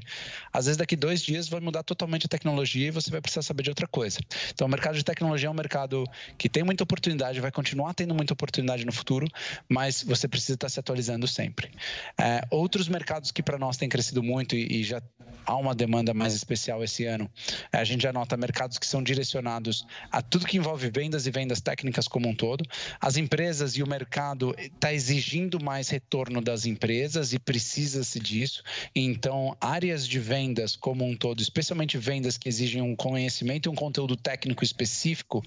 às 0.51 0.65
vezes 0.65 0.77
daqui 0.77 0.95
dois 0.95 1.21
dias 1.21 1.49
vai 1.49 1.59
mudar 1.59 1.83
totalmente 1.83 2.25
a 2.25 2.29
tecnologia 2.29 2.87
e 2.87 2.91
você 2.91 3.11
vai 3.11 3.19
precisar 3.19 3.41
saber 3.41 3.63
de 3.63 3.69
outra 3.69 3.87
coisa. 3.87 4.19
Então, 4.53 4.65
o 4.67 4.69
mercado 4.69 4.95
de 4.95 5.03
tecnologia 5.03 5.47
é 5.47 5.51
um 5.51 5.55
mercado 5.55 6.05
que 6.37 6.47
tem 6.47 6.63
muita 6.63 6.83
oportunidade, 6.83 7.39
vai 7.41 7.51
continuar 7.51 7.93
tendo 7.93 8.13
muita 8.15 8.33
oportunidade 8.33 8.85
no 8.85 8.91
futuro, 8.91 9.27
mas 9.67 10.03
você 10.03 10.27
precisa 10.27 10.53
estar 10.53 10.69
se 10.69 10.79
atualizando 10.79 11.27
sempre. 11.27 11.71
É, 12.19 12.41
outros 12.49 12.87
mercados 12.87 13.31
que 13.31 13.43
para 13.43 13.57
nós 13.57 13.77
têm 13.77 13.89
crescido 13.89 14.23
muito 14.23 14.55
e, 14.55 14.81
e, 14.81 14.83
já 14.83 15.01
há 15.45 15.55
uma 15.55 15.75
demanda 15.75 16.13
mais 16.13 16.33
especial 16.33 16.83
esse 16.83 17.05
ano, 17.05 17.29
é, 17.71 17.77
a 17.77 17.83
gente 17.83 18.01
já 18.01 18.13
nota 18.13 18.37
mercados 18.37 18.77
que 18.77 18.85
são 18.85 19.03
direcionados 19.03 19.85
a 20.11 20.21
tudo 20.21 20.45
que 20.45 20.57
envolve 20.57 20.89
vendas 20.89 21.27
e 21.27 21.31
vendas 21.31 21.59
técnicas 21.59 22.07
como 22.07 22.29
um 22.29 22.35
todo. 22.35 22.63
As 23.01 23.17
empresas 23.17 23.75
e 23.75 23.83
o 23.83 23.87
mercado 23.87 24.55
está 24.83 24.93
exigindo 24.93 25.63
mais 25.63 25.87
retorno 25.87 26.41
das 26.41 26.65
empresas 26.65 27.31
e 27.31 27.39
precisa-se 27.39 28.19
disso. 28.19 28.61
Então, 28.93 29.55
áreas 29.61 30.05
de 30.05 30.19
vendas 30.19 30.75
como 30.75 31.05
um 31.05 31.15
todo, 31.15 31.41
especialmente 31.41 31.97
vendas 31.97 32.37
que 32.37 32.49
exigem 32.49 32.81
um 32.81 32.93
conhecimento 32.93 33.67
e 33.67 33.69
um 33.69 33.75
conteúdo 33.75 34.17
técnico 34.17 34.61
específico, 34.61 35.41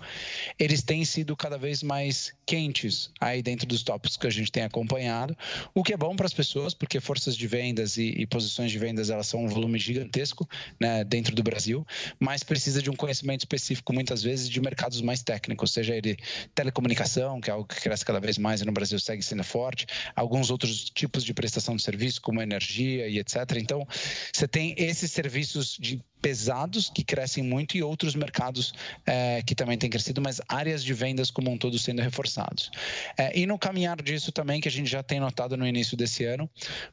eles 0.59 0.83
têm 0.83 1.05
sido 1.05 1.37
cada 1.37 1.59
vez 1.59 1.83
mais 1.83 2.33
quentes 2.47 3.11
aí 3.21 3.43
dentro 3.43 3.67
dos 3.67 3.83
tópicos 3.83 4.17
que 4.17 4.27
a 4.27 4.31
gente 4.31 4.51
tem 4.51 4.63
acompanhado, 4.63 5.37
o 5.75 5.83
que 5.83 5.93
é 5.93 5.97
bom 5.99 6.17
para 6.17 6.25
as 6.25 6.33
pessoas, 6.33 6.73
porque 6.73 6.99
forças 6.99 7.37
de 7.37 7.47
vendas 7.47 7.99
e, 7.99 8.15
e, 8.17 8.27
posições 8.27 8.71
de 8.71 8.79
vendas 8.79 9.11
elas 9.11 9.27
são 9.27 9.45
um 9.45 9.49
volume 9.49 9.79
gigantesco 9.79 10.49
né, 10.81 11.05
dentro 11.05 11.35
do 11.35 11.43
Brasil, 11.43 11.87
mas 12.19 12.43
precisa 12.43 12.81
de 12.81 12.89
um 12.89 12.97
conhecimento 12.97 13.41
específico 13.41 13.93
muitas 13.93 14.23
vezes 14.23 14.49
de 14.49 14.63
mercados 14.63 15.03
mais 15.03 15.23
técnicos, 15.23 15.73
seja 15.73 15.95
ele 15.95 16.17
telecomunicação, 16.55 17.39
que 17.39 17.51
é 17.51 17.53
algo 17.53 17.67
que 17.67 17.79
cresce 17.83 18.05
cada 18.05 18.19
vez 18.19 18.39
mais 18.39 18.63
e 18.63 18.65
no 18.65 18.73
Brasil 18.73 18.99
segue 18.99 19.26
sendo 19.27 19.45
forte, 19.45 19.87
alguns 20.15 20.51
outros 20.51 20.85
tipos 20.91 21.25
de 21.25 21.35
prestação 21.35 21.77
de 21.77 21.83
serviço, 21.83 22.21
como 22.21 22.41
energia 22.41 23.09
e 23.09 23.19
etc. 23.19 23.37
Então, 23.57 23.87
você 24.33 24.47
tem 24.47 24.75
esses 24.79 25.11
serviços 25.11 25.77
de 25.79 26.03
pesados 26.27 26.91
que 26.91 27.05
crescem 27.05 27.45
muito 27.45 27.77
e 27.77 27.85
outros 27.85 28.17
mercados 28.17 28.75
é, 29.07 29.41
que 29.47 29.55
também 29.55 29.79
têm 29.79 29.89
crescido, 29.89 30.21
mas 30.21 30.41
áreas 30.49 30.83
de 30.83 30.93
vendas 30.93 31.31
como 31.31 31.53
um 31.53 31.57
todo 31.57 31.79
sendo 31.79 32.03
reforçados. 32.03 32.69
É, 33.17 33.39
e 33.39 33.47
no 33.47 33.57
caminhar 33.57 34.03
disso 34.03 34.33
também, 34.33 34.61
que 34.61 34.67
a 34.67 34.71
gente 34.73 34.91
já 34.91 35.05
tem 35.05 35.21
notado 35.21 35.57
no 35.57 35.65
início 35.65 35.97
desse 35.97 36.25
ano, 36.25 36.51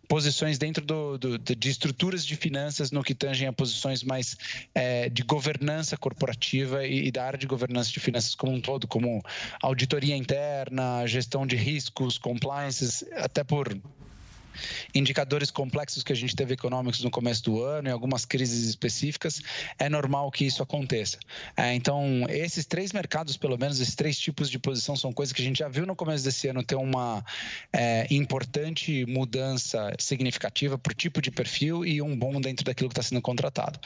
posições 0.07 0.59
dentro 0.59 0.85
do, 0.85 1.17
do, 1.17 1.39
de 1.39 1.67
estruturas 1.67 2.23
de 2.23 2.35
finanças 2.35 2.91
no 2.91 3.03
que 3.03 3.15
tangem 3.15 3.47
a 3.47 3.51
posições 3.51 4.03
mais 4.03 4.37
é, 4.75 5.09
de 5.09 5.23
governança 5.23 5.97
corporativa 5.97 6.85
e, 6.85 7.07
e 7.07 7.11
da 7.11 7.25
área 7.25 7.39
de 7.39 7.47
governança 7.47 7.91
de 7.91 7.99
finanças 7.99 8.35
como 8.35 8.51
um 8.51 8.61
todo, 8.61 8.87
como 8.87 9.19
auditoria 9.63 10.15
interna, 10.15 11.07
gestão 11.07 11.47
de 11.47 11.55
riscos, 11.55 12.19
compliances, 12.19 13.03
até 13.13 13.43
por 13.43 13.75
indicadores 14.93 15.51
complexos 15.51 16.03
que 16.03 16.13
a 16.13 16.15
gente 16.15 16.35
teve 16.35 16.53
econômicos 16.53 17.03
no 17.03 17.11
começo 17.11 17.43
do 17.43 17.63
ano, 17.63 17.89
em 17.89 17.91
algumas 17.91 18.25
crises 18.25 18.67
específicas, 18.67 19.41
é 19.77 19.89
normal 19.89 20.31
que 20.31 20.45
isso 20.45 20.61
aconteça. 20.63 21.17
É, 21.55 21.73
então, 21.73 22.25
esses 22.29 22.65
três 22.65 22.91
mercados, 22.91 23.37
pelo 23.37 23.57
menos, 23.57 23.79
esses 23.79 23.95
três 23.95 24.17
tipos 24.17 24.49
de 24.49 24.59
posição, 24.59 24.95
são 24.95 25.11
coisas 25.11 25.33
que 25.33 25.41
a 25.41 25.45
gente 25.45 25.59
já 25.59 25.67
viu 25.67 25.85
no 25.85 25.95
começo 25.95 26.23
desse 26.23 26.47
ano 26.47 26.63
ter 26.63 26.75
uma 26.75 27.23
é, 27.71 28.07
importante 28.09 29.05
mudança 29.05 29.93
significativa 29.99 30.77
por 30.77 30.93
tipo 30.93 31.21
de 31.21 31.31
perfil 31.31 31.85
e 31.85 32.01
um 32.01 32.17
bom 32.17 32.39
dentro 32.39 32.65
daquilo 32.65 32.89
que 32.89 32.93
está 32.93 33.03
sendo 33.03 33.21
contratado. 33.21 33.79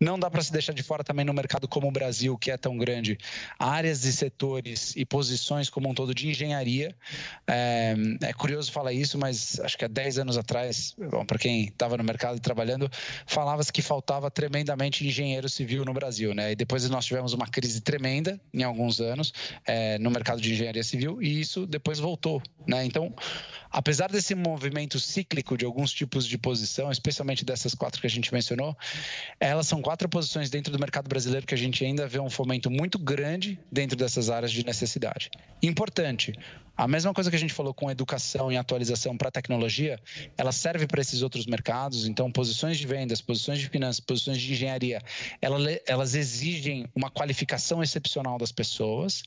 Não 0.00 0.18
dá 0.18 0.30
para 0.30 0.42
se 0.42 0.52
deixar 0.52 0.72
de 0.72 0.82
fora 0.82 1.04
também 1.04 1.24
no 1.24 1.32
mercado 1.32 1.68
como 1.68 1.88
o 1.88 1.90
Brasil, 1.90 2.36
que 2.38 2.50
é 2.50 2.56
tão 2.56 2.76
grande, 2.76 3.18
áreas 3.58 4.04
e 4.04 4.12
setores 4.12 4.94
e 4.96 5.04
posições 5.04 5.68
como 5.68 5.88
um 5.88 5.94
todo 5.94 6.14
de 6.14 6.28
engenharia. 6.28 6.94
É, 7.46 7.94
é 8.22 8.32
curioso 8.32 8.70
falar 8.72 8.92
isso, 8.92 9.18
mas 9.18 9.58
acho 9.60 9.76
que 9.76 9.84
há 9.84 9.88
10 9.88 10.11
anos 10.18 10.36
atrás, 10.36 10.94
para 11.26 11.38
quem 11.38 11.64
estava 11.64 11.96
no 11.96 12.04
mercado 12.04 12.40
trabalhando, 12.40 12.90
falava-se 13.26 13.72
que 13.72 13.82
faltava 13.82 14.30
tremendamente 14.30 15.06
engenheiro 15.06 15.48
civil 15.48 15.84
no 15.84 15.92
Brasil, 15.92 16.34
né? 16.34 16.52
E 16.52 16.56
depois 16.56 16.88
nós 16.88 17.04
tivemos 17.04 17.32
uma 17.32 17.46
crise 17.46 17.80
tremenda 17.80 18.40
em 18.52 18.62
alguns 18.62 19.00
anos 19.00 19.32
é, 19.66 19.98
no 19.98 20.10
mercado 20.10 20.40
de 20.40 20.52
engenharia 20.52 20.82
civil 20.82 21.22
e 21.22 21.40
isso 21.40 21.66
depois 21.66 21.98
voltou, 21.98 22.42
né? 22.66 22.84
Então, 22.84 23.14
apesar 23.70 24.10
desse 24.10 24.34
movimento 24.34 24.98
cíclico 24.98 25.56
de 25.56 25.64
alguns 25.64 25.92
tipos 25.92 26.26
de 26.26 26.36
posição, 26.36 26.90
especialmente 26.90 27.44
dessas 27.44 27.74
quatro 27.74 28.00
que 28.00 28.06
a 28.06 28.10
gente 28.10 28.32
mencionou, 28.32 28.76
elas 29.40 29.66
são 29.66 29.80
quatro 29.80 30.08
posições 30.08 30.50
dentro 30.50 30.72
do 30.72 30.78
mercado 30.78 31.08
brasileiro 31.08 31.46
que 31.46 31.54
a 31.54 31.58
gente 31.58 31.84
ainda 31.84 32.06
vê 32.06 32.20
um 32.20 32.30
fomento 32.30 32.70
muito 32.70 32.98
grande 32.98 33.58
dentro 33.70 33.96
dessas 33.96 34.30
áreas 34.30 34.52
de 34.52 34.64
necessidade. 34.64 35.30
Importante, 35.62 36.34
a 36.76 36.88
mesma 36.88 37.12
coisa 37.12 37.30
que 37.30 37.36
a 37.36 37.38
gente 37.38 37.52
falou 37.52 37.74
com 37.74 37.90
educação 37.90 38.50
e 38.50 38.56
atualização 38.56 39.16
para 39.16 39.30
tecnologia, 39.30 40.00
ela 40.36 40.52
serve 40.52 40.86
para 40.86 41.00
esses 41.00 41.22
outros 41.22 41.46
mercados. 41.46 42.06
Então, 42.06 42.30
posições 42.30 42.78
de 42.78 42.86
vendas, 42.86 43.20
posições 43.20 43.58
de 43.58 43.68
finanças, 43.68 44.00
posições 44.00 44.40
de 44.40 44.52
engenharia, 44.52 45.00
elas 45.86 46.14
exigem 46.14 46.86
uma 46.94 47.10
qualificação 47.10 47.82
excepcional 47.82 48.38
das 48.38 48.52
pessoas. 48.52 49.22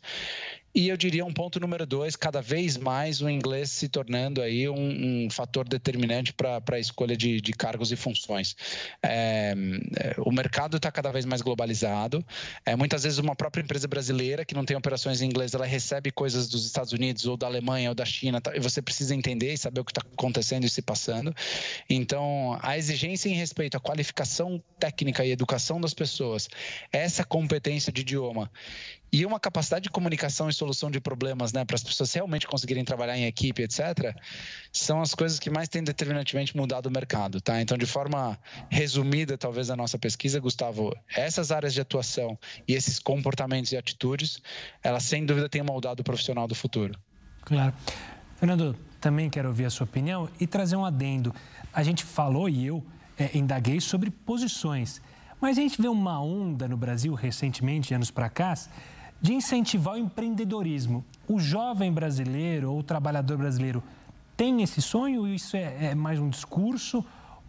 E 0.76 0.90
eu 0.90 0.98
diria 0.98 1.24
um 1.24 1.32
ponto 1.32 1.58
número 1.58 1.86
dois, 1.86 2.18
cada 2.18 2.42
vez 2.42 2.76
mais 2.76 3.22
o 3.22 3.30
inglês 3.30 3.70
se 3.72 3.88
tornando 3.88 4.42
aí 4.42 4.68
um, 4.68 5.26
um 5.26 5.30
fator 5.30 5.66
determinante 5.66 6.34
para 6.34 6.62
a 6.70 6.80
escolha 6.80 7.16
de, 7.16 7.40
de, 7.40 7.54
cargos 7.54 7.94
e 7.94 7.96
funções. 7.96 8.58
É, 9.02 9.56
é 9.96 10.16
o 10.18 10.34
mercado 10.34 10.76
está 10.76 10.92
cada 10.92 11.14
vez 11.14 11.24
mais 11.24 11.42
globalizado. 11.42 12.26
É, 12.66 12.76
muitas 12.76 13.04
vezes 13.04 13.20
uma 13.20 13.34
própria 13.38 13.62
empresa 13.62 13.88
brasileira 13.88 14.44
que 14.44 14.54
não 14.54 14.66
tem 14.66 14.76
operações 14.76 15.22
em 15.22 15.28
inglês, 15.28 15.54
ela 15.54 15.66
recebe 15.66 16.12
coisas 16.12 16.50
dos 16.50 16.66
Estados 16.66 16.92
Unidos 16.92 17.26
ou 17.26 17.38
da 17.38 17.48
Alemanha 17.48 17.88
ou 17.88 17.96
da 17.96 18.04
China, 18.04 18.42
tá, 18.42 18.54
e 18.54 18.60
você 18.60 18.82
precisa 18.82 19.16
entender 19.16 19.54
e 19.54 19.58
saber 19.58 19.80
o 19.80 19.86
que 19.86 19.92
está 19.92 20.02
acontecendo 20.02 20.66
e 20.66 20.70
se 20.70 20.82
passando. 20.82 21.34
Então, 21.90 22.60
a 22.62 22.78
exigência 22.78 23.30
em 23.30 23.34
respeito 23.34 23.78
à 23.78 23.80
qualificação 23.80 24.62
técnica 24.78 25.24
e 25.24 25.32
educação 25.32 25.80
das 25.80 25.94
pessoas, 25.94 26.50
essa 26.92 27.24
competência 27.24 27.94
de 27.94 28.02
idioma 28.02 28.52
e 29.16 29.26
uma 29.26 29.40
capacidade 29.40 29.84
de 29.84 29.90
comunicação 29.90 30.50
e 30.50 30.54
solução 30.54 30.92
de 30.92 31.00
problemas, 31.00 31.54
né, 31.54 31.64
para 31.64 31.78
as 31.78 31.84
pessoas 31.84 32.12
realmente 32.14 32.46
conseguirem 32.46 32.84
trabalhar 32.84 33.18
em 33.18 33.26
equipe, 33.26 33.64
etc., 33.64 34.14
são 34.74 35.02
as 35.02 35.16
coisas 35.16 35.40
que 35.40 35.50
mais 35.50 35.70
têm 35.70 35.82
determinantemente 35.82 36.58
mudado 36.58 36.88
o 36.88 36.92
mercado, 36.92 37.40
tá? 37.40 37.62
Então, 37.62 37.78
de 37.78 37.86
forma 37.86 38.38
resumida, 38.70 39.38
talvez 39.38 39.70
a 39.70 39.76
nossa 39.78 39.98
pesquisa, 39.98 40.38
Gustavo, 40.38 40.94
essas 41.16 41.50
áreas 41.50 41.74
de 41.74 41.80
atuação 41.80 42.38
e 42.68 42.74
esses 42.74 43.00
comportamentos 43.00 43.72
e 43.72 43.78
atitudes, 43.78 44.42
elas 44.84 45.04
sem 45.04 45.26
dúvida 45.26 45.48
têm 45.48 45.64
moldado 45.64 46.02
o 46.02 46.04
profissional 46.04 46.46
do 46.46 46.54
futuro. 46.54 47.00
Claro. 47.44 47.74
Fernando, 48.36 48.76
também 49.00 49.30
quero 49.30 49.48
ouvir 49.48 49.64
a 49.64 49.70
sua 49.70 49.86
opinião 49.86 50.28
e 50.42 50.46
trazer 50.46 50.76
um 50.76 50.84
adendo. 50.84 51.34
A 51.74 51.84
gente 51.84 52.04
falou 52.04 52.50
e 52.50 52.66
eu 52.66 52.84
é, 53.18 53.38
indaguei 53.38 53.80
sobre 53.80 54.10
posições, 54.12 55.02
mas 55.40 55.58
a 55.58 55.62
gente 55.62 55.82
vê 55.82 55.88
uma 55.88 56.22
onda 56.22 56.68
no 56.68 56.76
Brasil 56.76 57.14
recentemente, 57.14 57.94
anos 57.94 58.12
para 58.12 58.30
cá, 58.30 58.54
de 59.22 59.34
incentivar 59.34 59.96
o 59.96 59.98
empreendedorismo. 59.98 61.04
O 61.28 61.40
jovem 61.40 61.92
brasileiro 61.92 62.72
ou 62.72 62.80
o 62.80 62.84
trabalhador 62.84 63.38
brasileiro 63.38 63.84
tem 64.38 64.62
esse 64.62 64.82
sonho? 64.82 65.28
Isso 65.28 65.56
é, 65.56 65.92
é 65.92 65.96
mais 65.96 66.20
um 66.20 66.30
discurso? 66.30 67.04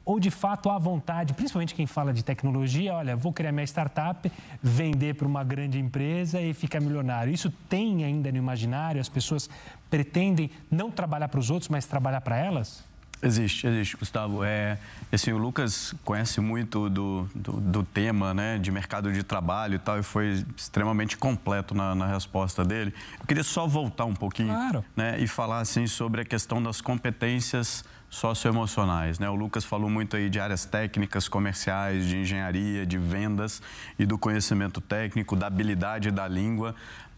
Ou 0.05 0.21
de 0.21 0.31
fato 0.31 0.71
há 0.71 0.79
vontade, 0.79 1.35
principalmente 1.35 1.75
quem 1.75 1.85
fala 1.85 2.13
de 2.13 2.25
tecnologia, 2.25 2.95
olha, 2.95 3.17
vou 3.17 3.33
criar 3.33 3.51
minha 3.51 3.65
startup, 3.65 4.31
vender 4.63 5.17
para 5.17 5.27
uma 5.27 5.43
grande 5.43 5.81
empresa 5.81 6.41
e 6.41 6.55
ficar 6.55 6.81
milionário. 6.81 7.35
Isso 7.35 7.51
tem 7.69 8.05
ainda 8.05 8.31
no 8.31 8.39
imaginário? 8.39 9.01
As 9.01 9.09
pessoas 9.09 9.51
pretendem 9.91 10.49
não 10.71 10.93
trabalhar 10.93 11.27
para 11.27 11.41
os 11.41 11.51
outros, 11.51 11.69
mas 11.69 11.87
trabalhar 11.87 12.21
para 12.21 12.39
elas? 12.39 12.85
Existe, 13.23 13.67
existe, 13.67 13.97
Gustavo. 13.97 14.45
É, 14.45 14.79
assim, 15.11 15.33
o 15.33 15.39
Lucas 15.39 15.95
conhece 16.05 16.41
muito 16.41 16.91
do, 16.91 17.29
do, 17.35 17.53
do, 17.53 17.83
tema 17.83 18.35
né, 18.35 18.59
de 18.59 18.71
mercado 18.71 19.13
de 19.13 19.23
trabalho 19.23 19.77
e 19.77 19.79
tal, 19.79 19.99
e 19.99 20.03
foi 20.03 20.45
extremamente 20.57 21.17
completo 21.17 21.75
na, 21.75 21.95
na 21.95 22.07
resposta 22.07 22.65
dele. 22.65 22.95
Eu 23.19 23.27
queria 23.27 23.43
só 23.45 23.67
voltar 23.67 24.05
um 24.05 24.15
pouquinho 24.15 24.53
claro. 24.53 24.85
né, 24.95 25.19
e 25.19 25.27
falar 25.27 25.61
assim, 25.61 25.87
sobre 25.87 26.21
a 26.21 26.25
questão 26.25 26.63
das 26.63 26.81
competências 26.81 27.85
socioemocionais. 28.09 29.19
Né? 29.19 29.29
O 29.29 29.35
Lucas 29.35 29.65
falou 29.65 29.91
muito 29.91 30.17
aí 30.17 30.29
de 30.31 30.39
áreas 30.39 30.65
técnicas, 30.65 31.29
comerciais, 31.29 32.07
de 32.07 32.19
engenharia, 32.19 32.87
de 32.87 32.99
vendas 32.99 33.63
e 33.99 34.07
do 34.07 34.19
conhecimento 34.19 34.81
técnico, 34.81 35.35
da 35.35 35.47
habilidade 35.47 36.11
da 36.11 36.29
língua. 36.29 36.75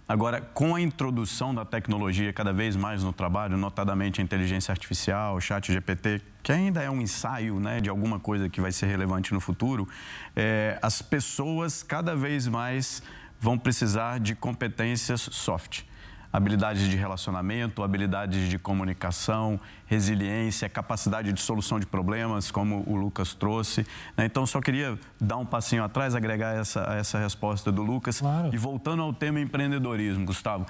Agora, 0.09 0.41
com 0.41 0.75
a 0.75 0.81
introdução 0.81 1.55
da 1.55 1.67
tecnologia 1.67 2.33
cada 2.33 2.51
vez 2.51 2.75
mais 2.75 3.05
no 3.05 3.13
trabalho, 3.13 3.59
notadamente 3.59 4.23
a 4.23 4.25
inteligência 4.25 4.73
artificial, 4.73 5.37
o 5.37 5.41
chat 5.41 5.71
GPT, 5.71 6.23
que 6.43 6.51
ainda 6.51 6.83
é 6.83 6.89
um 6.89 7.03
ensaio 7.03 7.61
né, 7.61 7.79
de 7.79 7.91
alguma 7.91 8.19
coisa 8.19 8.49
que 8.49 8.59
vai 8.59 8.73
ser 8.73 8.87
relevante 8.87 9.35
no 9.35 9.41
futuro, 9.41 9.87
é, 10.35 10.79
as 10.81 11.03
pessoas 11.03 11.83
cada 11.83 12.17
vez 12.17 12.49
mais 12.49 13.03
vão 13.39 13.59
precisar 13.59 14.19
de 14.19 14.35
competências 14.35 15.21
soft 15.21 15.83
habilidades 16.33 16.89
de 16.89 16.97
relacionamento, 16.97 17.83
habilidades 17.83 18.49
de 18.49 18.59
comunicação, 18.59 19.59
resiliência, 19.87 20.69
capacidade 20.69 21.33
de 21.33 21.41
solução 21.41 21.81
de 21.81 21.87
problemas, 21.87 22.51
como 22.51 22.85
o 22.87 22.97
Lucas 22.97 23.35
trouxe. 23.35 23.87
Né? 24.17 24.27
Então, 24.27 24.47
só 24.47 24.61
queria 24.61 24.99
dar 25.21 25.37
um 25.37 25.47
passinho 25.47 25.83
atrás, 25.83 26.15
agregar 26.15 26.55
essa, 26.57 26.81
essa 26.99 27.19
resposta 27.19 27.73
do 27.73 27.83
Lucas. 27.83 28.21
Claro. 28.21 28.51
E 28.53 28.57
voltando 28.57 29.03
ao 29.03 29.13
tema 29.13 29.41
empreendedorismo, 29.41 30.27
Gustavo, 30.27 30.67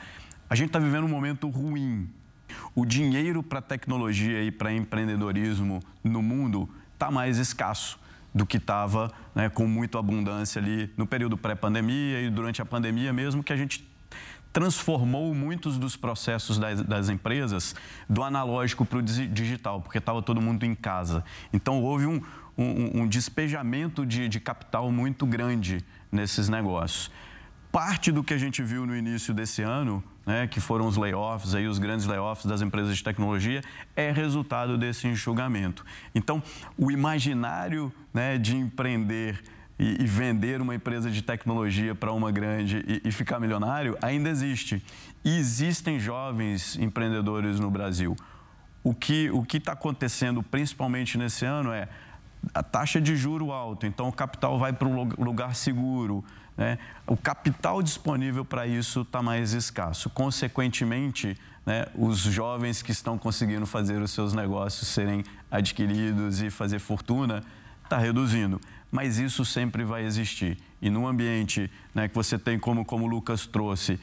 a 0.49 0.55
gente 0.55 0.69
está 0.69 0.79
vivendo 0.79 1.05
um 1.05 1.09
momento 1.09 1.49
ruim. 1.49 2.09
O 2.75 2.87
dinheiro 2.87 3.43
para 3.43 3.61
tecnologia 3.61 4.43
e 4.43 4.51
para 4.51 4.73
empreendedorismo 4.73 5.81
no 6.03 6.23
mundo 6.23 6.69
está 6.95 7.11
mais 7.11 7.37
escasso 7.39 7.99
do 8.35 8.47
que 8.47 8.57
estava 8.57 9.11
né, 9.35 9.49
com 9.49 9.67
muita 9.67 9.99
abundância 9.99 10.61
ali 10.61 10.93
no 10.97 11.07
período 11.07 11.37
pré-pandemia 11.37 12.21
e 12.21 12.31
durante 12.31 12.61
a 12.61 12.65
pandemia 12.65 13.13
mesmo, 13.13 13.43
que 13.43 13.53
a 13.53 13.57
gente 13.57 13.88
transformou 14.59 15.33
muitos 15.37 15.79
dos 15.79 15.95
processos 15.95 16.59
das, 16.59 16.83
das 16.83 17.09
empresas 17.09 17.77
do 18.09 18.25
analógico 18.25 18.85
para 18.85 18.99
o 18.99 19.03
digital, 19.03 19.81
porque 19.81 19.99
estava 19.99 20.21
todo 20.21 20.43
mundo 20.43 20.65
em 20.65 20.75
casa. 20.75 21.23
Então, 21.53 21.81
houve 21.81 22.07
um, 22.07 22.21
um, 22.57 23.03
um 23.03 23.07
despejamento 23.07 24.05
de, 24.05 24.29
de 24.29 24.41
capital 24.41 24.91
muito 24.91 25.25
grande 25.25 25.79
nesses 26.11 26.49
negócios. 26.49 27.09
Parte 27.71 28.11
do 28.11 28.25
que 28.25 28.35
a 28.35 28.39
gente 28.39 28.61
viu 28.61 28.85
no 28.85 28.97
início 28.97 29.33
desse 29.33 29.63
ano, 29.63 30.03
né, 30.27 30.49
que 30.49 30.59
foram 30.59 30.89
os 30.89 30.97
layoffs, 30.97 31.55
aí, 31.55 31.69
os 31.69 31.79
grandes 31.79 32.05
layoffs 32.07 32.45
das 32.45 32.61
empresas 32.61 32.97
de 32.97 33.05
tecnologia, 33.05 33.63
é 33.95 34.11
resultado 34.11 34.77
desse 34.77 35.07
enxugamento. 35.07 35.87
Então, 36.13 36.43
o 36.77 36.91
imaginário 36.91 37.93
né, 38.13 38.37
de 38.37 38.57
empreender 38.57 39.41
e, 39.79 40.03
e 40.03 40.07
vender 40.07 40.61
uma 40.61 40.75
empresa 40.75 41.11
de 41.11 41.23
tecnologia 41.23 41.95
para 41.95 42.13
uma 42.13 42.33
grande 42.33 42.85
e, 42.87 43.09
e 43.09 43.13
ficar 43.13 43.39
milionário 43.39 43.97
ainda 44.03 44.29
existe. 44.29 44.83
E 45.25 45.39
existem 45.39 46.01
jovens 46.01 46.77
empreendedores 46.79 47.61
no 47.61 47.71
Brasil. 47.71 48.17
O 48.83 48.95
que 48.95 49.31
o 49.31 49.47
está 49.53 49.73
acontecendo 49.73 50.43
principalmente 50.43 51.17
nesse 51.17 51.45
ano 51.45 51.73
é 51.73 51.89
a 52.55 52.63
taxa 52.63 53.01
de 53.01 53.17
juro 53.17 53.51
alto, 53.51 53.85
então 53.87 54.09
o 54.09 54.13
capital 54.13 54.59
vai 54.59 54.73
para 54.73 54.89
um 54.89 55.03
lugar 55.19 55.55
seguro. 55.55 56.25
Né? 56.57 56.79
O 57.07 57.17
capital 57.17 57.83
disponível 57.83 58.45
para 58.45 58.67
isso 58.67 59.03
está 59.03 59.23
mais 59.23 59.53
escasso. 59.53 60.09
Consequentemente, 60.11 61.37
né, 61.65 61.87
os 61.95 62.19
jovens 62.19 62.83
que 62.83 62.91
estão 62.91 63.19
conseguindo 63.19 63.67
fazer 63.67 64.01
os 64.01 64.11
seus 64.11 64.33
negócios 64.33 64.89
serem 64.89 65.25
adquiridos 65.51 66.41
e 66.41 66.51
fazer 66.51 66.79
fortuna 66.79 67.43
está 67.85 67.99
reduzindo. 67.99 68.61
Mas 68.91 69.19
isso 69.19 69.45
sempre 69.45 69.85
vai 69.85 70.05
existir. 70.05 70.59
E 70.81 70.89
num 70.89 71.07
ambiente 71.07 71.71
né, 71.95 72.09
que 72.09 72.15
você 72.15 72.39
tem, 72.39 72.59
como, 72.59 72.85
como 72.85 73.05
o 73.05 73.09
Lucas 73.09 73.47
trouxe, 73.47 74.01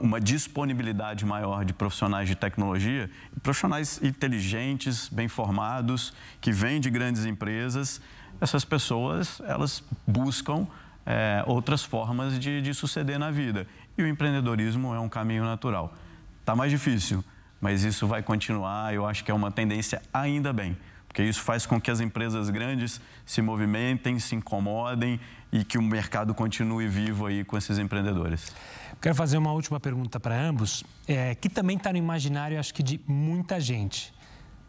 uma 0.00 0.20
disponibilidade 0.20 1.24
maior 1.24 1.64
de 1.64 1.72
profissionais 1.72 2.28
de 2.28 2.34
tecnologia, 2.34 3.10
profissionais 3.42 4.00
inteligentes, 4.02 5.08
bem 5.08 5.26
formados, 5.26 6.12
que 6.40 6.52
vêm 6.52 6.80
de 6.80 6.90
grandes 6.90 7.24
empresas, 7.24 8.00
essas 8.40 8.64
pessoas 8.64 9.40
elas 9.46 9.82
buscam 10.06 10.66
é, 11.06 11.42
outras 11.46 11.82
formas 11.82 12.38
de, 12.38 12.62
de 12.62 12.72
suceder 12.72 13.18
na 13.18 13.30
vida. 13.30 13.66
E 13.98 14.02
o 14.02 14.06
empreendedorismo 14.06 14.94
é 14.94 15.00
um 15.00 15.08
caminho 15.08 15.44
natural. 15.44 15.94
Está 16.40 16.54
mais 16.54 16.70
difícil, 16.70 17.24
mas 17.60 17.84
isso 17.84 18.06
vai 18.06 18.22
continuar. 18.22 18.94
Eu 18.94 19.06
acho 19.06 19.24
que 19.24 19.30
é 19.30 19.34
uma 19.34 19.50
tendência 19.50 20.02
ainda 20.12 20.52
bem, 20.52 20.76
porque 21.14 21.22
isso 21.22 21.42
faz 21.42 21.64
com 21.64 21.80
que 21.80 21.92
as 21.92 22.00
empresas 22.00 22.50
grandes 22.50 23.00
se 23.24 23.40
movimentem, 23.40 24.18
se 24.18 24.34
incomodem 24.34 25.20
e 25.52 25.62
que 25.62 25.78
o 25.78 25.82
mercado 25.82 26.34
continue 26.34 26.88
vivo 26.88 27.26
aí 27.26 27.44
com 27.44 27.56
esses 27.56 27.78
empreendedores. 27.78 28.52
Quero 29.00 29.14
fazer 29.14 29.38
uma 29.38 29.52
última 29.52 29.78
pergunta 29.78 30.18
para 30.18 30.34
ambos, 30.36 30.82
é, 31.06 31.36
que 31.36 31.48
também 31.48 31.76
está 31.76 31.92
no 31.92 31.98
imaginário, 31.98 32.58
acho 32.58 32.74
que 32.74 32.82
de 32.82 33.00
muita 33.06 33.60
gente. 33.60 34.12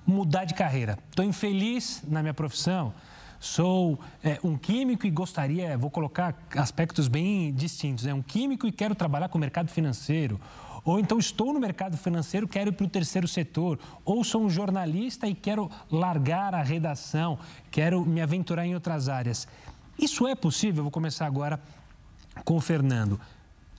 Mudar 0.05 0.45
de 0.45 0.53
carreira. 0.53 0.99
Estou 1.09 1.25
infeliz 1.25 2.03
na 2.07 2.21
minha 2.21 2.33
profissão, 2.33 2.93
sou 3.39 3.99
é, 4.23 4.37
um 4.43 4.55
químico 4.55 5.07
e 5.07 5.09
gostaria, 5.09 5.75
vou 5.75 5.89
colocar 5.89 6.35
aspectos 6.55 7.07
bem 7.07 7.55
distintos, 7.55 8.05
é 8.05 8.13
um 8.13 8.21
químico 8.21 8.67
e 8.67 8.71
quero 8.71 8.93
trabalhar 8.93 9.29
com 9.29 9.39
o 9.39 9.41
mercado 9.41 9.71
financeiro. 9.71 10.39
Ou 10.85 10.99
então 10.99 11.17
estou 11.17 11.51
no 11.51 11.59
mercado 11.59 11.97
financeiro, 11.97 12.47
quero 12.47 12.69
ir 12.69 12.73
para 12.73 12.85
o 12.85 12.89
terceiro 12.89 13.27
setor. 13.27 13.79
Ou 14.05 14.23
sou 14.23 14.43
um 14.43 14.49
jornalista 14.49 15.27
e 15.27 15.33
quero 15.33 15.69
largar 15.91 16.53
a 16.53 16.61
redação, 16.61 17.39
quero 17.71 18.05
me 18.05 18.21
aventurar 18.21 18.67
em 18.67 18.75
outras 18.75 19.09
áreas. 19.09 19.47
Isso 19.97 20.27
é 20.27 20.35
possível? 20.35 20.83
vou 20.83 20.91
começar 20.91 21.25
agora 21.25 21.59
com 22.43 22.55
o 22.55 22.61
Fernando. 22.61 23.19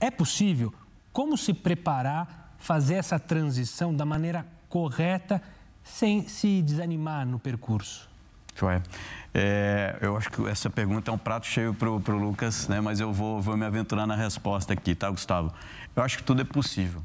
É 0.01 0.11
possível? 0.11 0.73
Como 1.13 1.37
se 1.37 1.53
preparar, 1.53 2.55
fazer 2.57 2.95
essa 2.95 3.17
transição 3.17 3.95
da 3.95 4.05
maneira 4.05 4.45
correta, 4.67 5.41
sem 5.83 6.27
se 6.27 6.61
desanimar 6.61 7.25
no 7.25 7.39
percurso? 7.39 8.09
Joia. 8.57 8.81
É, 9.33 9.97
eu 10.01 10.17
acho 10.17 10.31
que 10.31 10.47
essa 10.47 10.69
pergunta 10.69 11.11
é 11.11 11.13
um 11.13 11.17
prato 11.17 11.45
cheio 11.45 11.73
para 11.73 11.89
o 11.89 12.17
Lucas, 12.17 12.67
né? 12.67 12.81
mas 12.81 12.99
eu 12.99 13.13
vou, 13.13 13.39
vou 13.39 13.55
me 13.55 13.65
aventurar 13.65 14.07
na 14.07 14.15
resposta 14.15 14.73
aqui, 14.73 14.95
tá, 14.95 15.09
Gustavo? 15.09 15.53
Eu 15.95 16.01
acho 16.01 16.17
que 16.17 16.23
tudo 16.23 16.41
é 16.41 16.45
possível. 16.45 17.03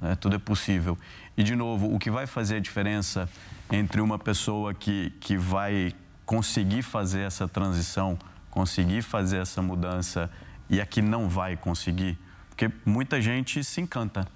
Né? 0.00 0.14
Tudo 0.14 0.36
é 0.36 0.38
possível. 0.38 0.96
E, 1.36 1.42
de 1.42 1.54
novo, 1.54 1.94
o 1.94 1.98
que 1.98 2.10
vai 2.10 2.26
fazer 2.26 2.56
a 2.56 2.60
diferença 2.60 3.28
entre 3.70 4.00
uma 4.00 4.18
pessoa 4.18 4.72
que, 4.72 5.10
que 5.20 5.36
vai 5.36 5.92
conseguir 6.24 6.82
fazer 6.82 7.20
essa 7.20 7.46
transição, 7.46 8.18
conseguir 8.50 9.02
fazer 9.02 9.38
essa 9.38 9.60
mudança 9.60 10.30
e 10.70 10.80
a 10.80 10.86
que 10.86 11.02
não 11.02 11.28
vai 11.28 11.56
conseguir, 11.56 12.18
porque 12.48 12.70
muita 12.86 13.20
gente 13.20 13.62
se 13.62 13.80
encanta. 13.80 14.26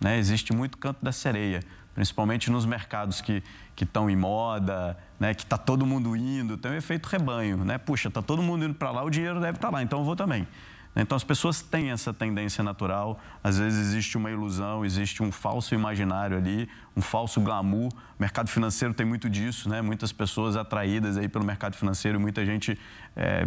Né? 0.00 0.18
Existe 0.18 0.52
muito 0.52 0.76
canto 0.76 1.02
da 1.02 1.12
sereia, 1.12 1.62
principalmente 2.00 2.50
nos 2.50 2.64
mercados 2.64 3.20
que 3.20 3.42
estão 3.78 4.08
em 4.08 4.16
moda, 4.16 4.96
né? 5.18 5.34
que 5.34 5.42
está 5.42 5.58
todo 5.58 5.84
mundo 5.84 6.16
indo, 6.16 6.56
tem 6.56 6.72
um 6.72 6.74
efeito 6.74 7.06
rebanho. 7.06 7.58
Né? 7.58 7.76
Puxa, 7.76 8.08
está 8.08 8.22
todo 8.22 8.42
mundo 8.42 8.64
indo 8.64 8.74
para 8.74 8.90
lá, 8.90 9.04
o 9.04 9.10
dinheiro 9.10 9.38
deve 9.38 9.58
estar 9.58 9.68
tá 9.68 9.74
lá, 9.74 9.82
então 9.82 9.98
eu 9.98 10.04
vou 10.06 10.16
também. 10.16 10.48
Então 10.96 11.14
as 11.14 11.22
pessoas 11.22 11.60
têm 11.60 11.90
essa 11.90 12.12
tendência 12.12 12.64
natural, 12.64 13.20
às 13.44 13.58
vezes 13.58 13.78
existe 13.88 14.16
uma 14.16 14.30
ilusão, 14.30 14.82
existe 14.82 15.22
um 15.22 15.30
falso 15.30 15.74
imaginário 15.74 16.38
ali, 16.38 16.68
um 16.96 17.02
falso 17.02 17.38
glamour. 17.38 17.88
O 17.92 17.94
mercado 18.18 18.48
financeiro 18.48 18.94
tem 18.94 19.04
muito 19.04 19.28
disso, 19.28 19.68
né? 19.68 19.82
Muitas 19.82 20.10
pessoas 20.10 20.56
atraídas 20.56 21.18
aí 21.18 21.28
pelo 21.28 21.44
mercado 21.44 21.76
financeiro, 21.76 22.18
muita 22.18 22.44
gente 22.46 22.78
é, 23.14 23.46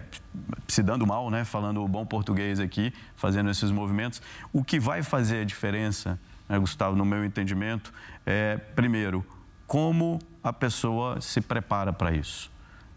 se 0.67 0.83
dando 0.83 1.05
mal, 1.07 1.29
né? 1.31 1.43
Falando 1.43 1.83
o 1.83 1.87
bom 1.87 2.05
português 2.05 2.59
aqui, 2.59 2.93
fazendo 3.15 3.49
esses 3.49 3.71
movimentos. 3.71 4.21
O 4.53 4.63
que 4.63 4.79
vai 4.79 5.01
fazer 5.03 5.41
a 5.41 5.43
diferença, 5.43 6.19
né, 6.53 6.59
Gustavo, 6.59 6.95
no 6.95 7.03
meu 7.03 7.25
entendimento, 7.25 7.91
é 8.25 8.57
primeiro 8.57 9.25
como 9.65 10.19
a 10.43 10.53
pessoa 10.53 11.19
se 11.19 11.41
prepara 11.41 11.91
para 11.91 12.11
isso. 12.11 12.51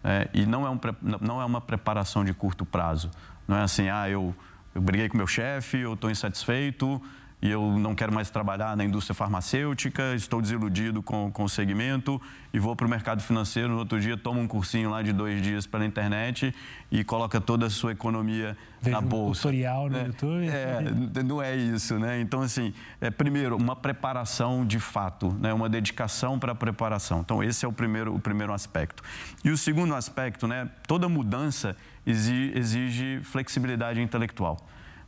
É, 0.05 0.29
e 0.35 0.45
não 0.45 0.67
é, 0.67 0.71
um, 0.71 0.79
não 1.23 1.41
é 1.41 1.45
uma 1.45 1.61
preparação 1.61 2.23
de 2.23 2.35
curto 2.35 2.67
prazo. 2.67 3.11
Não 3.49 3.57
é 3.57 3.63
assim, 3.63 3.89
ah, 3.89 4.11
eu, 4.11 4.35
eu 4.75 4.81
briguei 4.83 5.09
com 5.09 5.17
meu 5.17 5.27
chefe, 5.27 5.79
eu 5.79 5.95
estou 5.95 6.11
insatisfeito 6.11 7.01
e 7.41 7.51
eu 7.51 7.79
não 7.79 7.95
quero 7.95 8.13
mais 8.13 8.31
trabalhar 8.31 8.75
na 8.77 8.85
indústria 8.85 9.15
farmacêutica, 9.15 10.15
estou 10.15 10.41
desiludido 10.41 11.03
com, 11.03 11.31
com 11.31 11.45
o 11.45 11.49
segmento 11.49 12.21
e 12.53 12.59
vou 12.59 12.75
para 12.75 12.87
o 12.87 12.91
mercado 12.91 13.23
financeiro. 13.23 13.69
No 13.69 13.79
outro 13.79 14.01
dia, 14.01 14.17
toma 14.17 14.41
um 14.41 14.49
cursinho 14.49 14.89
lá 14.89 15.03
de 15.03 15.13
dois 15.13 15.43
dias 15.43 15.67
pela 15.67 15.85
internet 15.85 16.55
e 16.91 17.05
coloca 17.05 17.39
toda 17.39 17.67
a 17.67 17.71
sua 17.71 17.93
economia 17.93 18.57
Veja 18.81 18.97
na 18.97 19.03
bolsa. 19.03 19.41
Um 19.41 19.43
tutorial 19.43 19.91
no 19.91 19.99
é, 19.99 20.07
YouTube. 20.07 20.49
É, 20.49 21.23
não 21.23 21.43
é 21.43 21.55
isso, 21.55 21.99
né? 21.99 22.19
Então, 22.21 22.41
assim, 22.41 22.73
é, 23.03 23.11
primeiro, 23.11 23.55
uma 23.57 23.77
preparação 23.77 24.65
de 24.65 24.81
fato, 24.81 25.31
né? 25.39 25.53
uma 25.53 25.69
dedicação 25.69 26.39
para 26.39 26.53
a 26.53 26.55
preparação. 26.55 27.21
Então, 27.21 27.45
esse 27.45 27.67
é 27.67 27.69
o 27.69 27.73
primeiro, 27.73 28.15
o 28.15 28.19
primeiro 28.19 28.55
aspecto. 28.55 29.03
E 29.45 29.51
o 29.51 29.59
segundo 29.59 29.95
aspecto, 29.95 30.47
né? 30.47 30.71
toda 30.87 31.07
mudança 31.07 31.77
exige 32.07 33.21
flexibilidade 33.23 34.01
intelectual. 34.01 34.57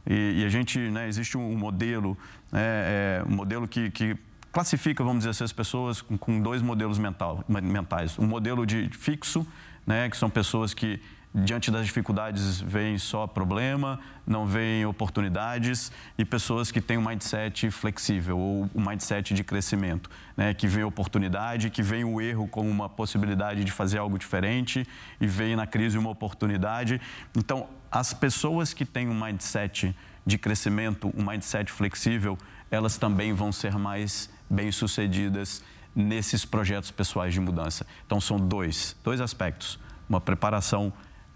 E, 0.06 0.40
e 0.40 0.44
a 0.44 0.48
gente, 0.48 0.78
né, 0.78 1.08
existe 1.08 1.36
um 1.36 1.56
modelo, 1.56 2.16
né, 2.50 2.60
é, 2.62 3.24
um 3.26 3.34
modelo 3.34 3.68
que, 3.68 3.90
que 3.90 4.16
classifica, 4.52 5.04
vamos 5.04 5.18
dizer 5.18 5.30
assim, 5.30 5.44
as 5.44 5.52
pessoas 5.52 6.00
com, 6.00 6.16
com 6.16 6.40
dois 6.40 6.62
modelos 6.62 6.98
mental, 6.98 7.44
mentais. 7.48 8.18
Um 8.18 8.26
modelo 8.26 8.66
de 8.66 8.88
fixo, 8.90 9.46
né, 9.86 10.08
que 10.08 10.16
são 10.16 10.30
pessoas 10.30 10.74
que 10.74 11.00
diante 11.34 11.70
das 11.70 11.86
dificuldades 11.86 12.60
veem 12.60 12.98
só 12.98 13.26
problema, 13.26 14.00
não 14.26 14.46
veem 14.46 14.86
oportunidades 14.86 15.92
e 16.16 16.24
pessoas 16.24 16.70
que 16.70 16.80
têm 16.80 16.96
um 16.96 17.06
mindset 17.06 17.70
flexível 17.70 18.38
ou 18.38 18.70
um 18.74 18.86
mindset 18.86 19.34
de 19.34 19.44
crescimento, 19.44 20.10
né? 20.36 20.54
que 20.54 20.66
vê 20.66 20.82
oportunidade, 20.82 21.70
que 21.70 21.82
vê 21.82 22.02
o 22.02 22.20
erro 22.20 22.48
como 22.48 22.68
uma 22.68 22.88
possibilidade 22.88 23.64
de 23.64 23.70
fazer 23.70 23.98
algo 23.98 24.18
diferente 24.18 24.86
e 25.20 25.26
vê 25.26 25.54
na 25.54 25.66
crise 25.66 25.98
uma 25.98 26.10
oportunidade. 26.10 27.00
Então, 27.36 27.68
as 27.90 28.12
pessoas 28.12 28.72
que 28.72 28.84
têm 28.84 29.08
um 29.08 29.18
mindset 29.18 29.94
de 30.26 30.38
crescimento, 30.38 31.12
um 31.16 31.24
mindset 31.24 31.70
flexível, 31.70 32.36
elas 32.70 32.96
também 32.98 33.32
vão 33.32 33.50
ser 33.52 33.78
mais 33.78 34.30
bem-sucedidas 34.48 35.62
nesses 35.94 36.44
projetos 36.44 36.90
pessoais 36.90 37.32
de 37.32 37.40
mudança. 37.40 37.86
Então, 38.06 38.20
são 38.20 38.38
dois, 38.38 38.94
dois 39.02 39.20
aspectos. 39.20 39.78
Uma 40.08 40.20
preparação 40.20 40.92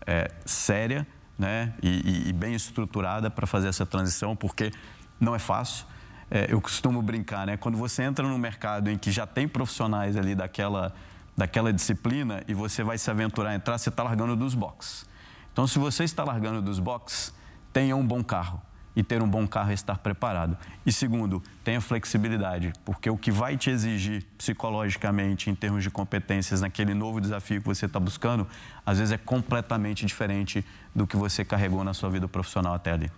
é, 0.07 0.31
séria 0.45 1.07
né, 1.39 1.73
e, 1.83 2.29
e, 2.29 2.33
bem 2.33 2.55
estruturada 2.55 3.31
para 3.31 3.47
fazer 3.47 3.69
essa 3.69 3.85
transição, 3.85 4.37
porque 4.37 4.71
não 5.19 5.35
é 5.35 5.39
fácil. 5.39 5.87
É, 6.31 6.47
eu 6.49 6.61
costumo 6.61 7.03
brincar, 7.03 7.47
né? 7.47 7.57
Quando 7.57 7.77
você 7.77 8.03
entra 8.03 8.27
num 8.27 8.39
mercado 8.39 8.89
em 8.89 8.97
que 8.97 9.11
já 9.11 9.27
tem 9.27 9.47
profissionais 9.47 10.17
ali 10.17 10.35
daquela, 10.35 10.95
daquela 11.37 11.73
disciplina 11.73 12.43
e 12.49 12.55
você 12.55 12.83
vai 12.83 12.97
se 12.97 13.11
aventurar 13.11 13.51
a 13.51 13.55
entrar, 13.55 13.77
você 13.77 13.89
está 13.89 14.03
largando 14.03 14.35
dos 14.35 14.55
boxes. 14.55 15.05
Então, 15.53 15.67
se 15.67 15.79
você 15.79 16.05
está 16.05 16.25
largando 16.25 16.63
dos 16.63 16.79
boxes, 16.79 17.35
tenha 17.73 17.95
um 17.97 18.07
bom 18.07 18.23
carro 18.25 18.63
e 18.95 19.03
ter 19.03 19.23
um 19.23 19.29
bom 19.29 19.47
carro 19.47 19.71
é 19.71 19.75
estar 19.75 19.99
preparado. 19.99 20.57
E 20.85 20.93
segundo, 20.93 21.43
tenha 21.65 21.81
flexibilidade, 21.81 22.73
porque 22.85 23.09
o 23.09 23.17
que 23.17 23.31
vai 23.31 23.57
te 23.57 23.71
exigir 23.71 24.25
psicologicamente, 24.37 25.51
em 25.51 25.55
termos 25.55 25.83
de 25.83 25.91
competências, 25.91 26.61
naquele 26.61 26.95
novo 26.95 27.21
desafio 27.21 27.61
que 27.61 27.67
você 27.67 27.87
está 27.87 27.99
buscando, 27.99 28.47
às 28.85 28.99
vezes 28.99 29.13
é 29.13 29.19
completamente 29.19 30.05
diferente 30.05 30.65
do 30.95 31.07
que 31.07 31.17
você 31.17 31.45
carregou 31.45 31.83
na 31.83 31.95
sua 31.95 32.11
vida 32.11 32.29
profissional 32.29 32.75
até 32.75 32.93
ali. 32.93 33.11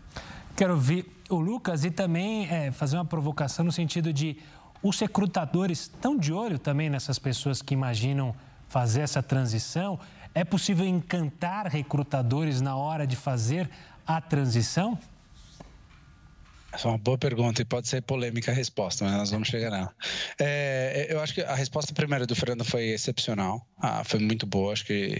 Quero 0.56 0.74
ouvir 0.74 1.06
o 1.28 1.36
Lucas 1.36 1.84
e 1.84 1.90
também 1.90 2.48
é, 2.48 2.70
fazer 2.70 2.96
uma 2.96 3.04
provocação 3.04 3.64
no 3.64 3.72
sentido 3.72 4.12
de 4.12 4.38
os 4.82 5.00
recrutadores 5.00 5.80
estão 5.80 6.16
de 6.16 6.32
olho 6.32 6.58
também 6.58 6.90
nessas 6.90 7.18
pessoas 7.18 7.62
que 7.62 7.74
imaginam 7.74 8.34
fazer 8.68 9.00
essa 9.00 9.22
transição. 9.22 9.98
É 10.34 10.44
possível 10.44 10.86
encantar 10.86 11.66
recrutadores 11.66 12.60
na 12.60 12.76
hora 12.76 13.06
de 13.06 13.16
fazer 13.16 13.68
a 14.06 14.20
transição? 14.20 14.98
Essa 16.74 16.88
é 16.88 16.90
uma 16.90 16.98
boa 16.98 17.16
pergunta 17.16 17.62
e 17.62 17.64
pode 17.64 17.86
ser 17.86 18.02
polêmica 18.02 18.50
a 18.50 18.54
resposta, 18.54 19.04
mas 19.04 19.14
nós 19.14 19.30
vamos 19.30 19.46
chegar 19.46 19.70
lá. 19.70 19.94
É, 20.40 21.06
eu 21.08 21.20
acho 21.20 21.32
que 21.32 21.40
a 21.40 21.54
resposta 21.54 21.94
primeira 21.94 22.26
do 22.26 22.34
Fernando 22.34 22.64
foi 22.64 22.88
excepcional, 22.88 23.64
ah, 23.78 24.02
foi 24.02 24.18
muito 24.18 24.44
boa, 24.44 24.72
acho 24.72 24.84
que 24.84 25.16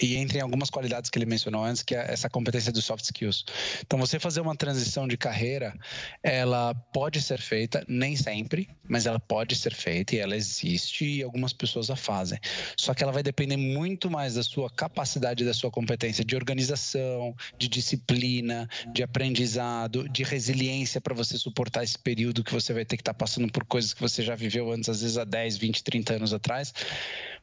e, 0.00 0.06
e 0.06 0.16
entre 0.16 0.40
algumas 0.40 0.70
qualidades 0.70 1.08
que 1.08 1.16
ele 1.16 1.24
mencionou 1.24 1.62
antes, 1.62 1.84
que 1.84 1.94
é 1.94 2.04
essa 2.12 2.28
competência 2.28 2.72
dos 2.72 2.84
soft 2.84 3.04
skills. 3.04 3.44
Então, 3.86 3.96
você 3.96 4.18
fazer 4.18 4.40
uma 4.40 4.56
transição 4.56 5.06
de 5.06 5.16
carreira, 5.16 5.72
ela 6.20 6.74
pode 6.92 7.22
ser 7.22 7.40
feita, 7.40 7.84
nem 7.86 8.16
sempre, 8.16 8.68
mas 8.88 9.06
ela 9.06 9.20
pode 9.20 9.54
ser 9.54 9.72
feita 9.72 10.16
e 10.16 10.18
ela 10.18 10.34
existe 10.34 11.04
e 11.04 11.22
algumas 11.22 11.52
pessoas 11.52 11.90
a 11.90 11.96
fazem. 11.96 12.40
Só 12.76 12.92
que 12.92 13.04
ela 13.04 13.12
vai 13.12 13.22
depender 13.22 13.56
muito 13.56 14.10
mais 14.10 14.34
da 14.34 14.42
sua 14.42 14.68
capacidade, 14.68 15.44
da 15.44 15.54
sua 15.54 15.70
competência 15.70 16.24
de 16.24 16.34
organização, 16.34 17.36
de 17.56 17.68
disciplina, 17.68 18.68
de 18.92 19.04
aprendizado, 19.04 20.08
de 20.08 20.24
resiliência 20.24 20.87
para 21.00 21.14
você 21.14 21.36
suportar 21.36 21.84
esse 21.84 21.98
período 21.98 22.42
que 22.42 22.52
você 22.52 22.72
vai 22.72 22.84
ter 22.84 22.96
que 22.96 23.02
estar 23.02 23.12
tá 23.12 23.18
passando 23.18 23.52
por 23.52 23.64
coisas 23.64 23.92
que 23.92 24.00
você 24.00 24.22
já 24.22 24.34
viveu 24.34 24.72
antes, 24.72 24.88
às 24.88 25.02
vezes 25.02 25.18
há 25.18 25.24
10, 25.24 25.56
20, 25.58 25.84
30 25.84 26.14
anos 26.14 26.32
atrás. 26.32 26.72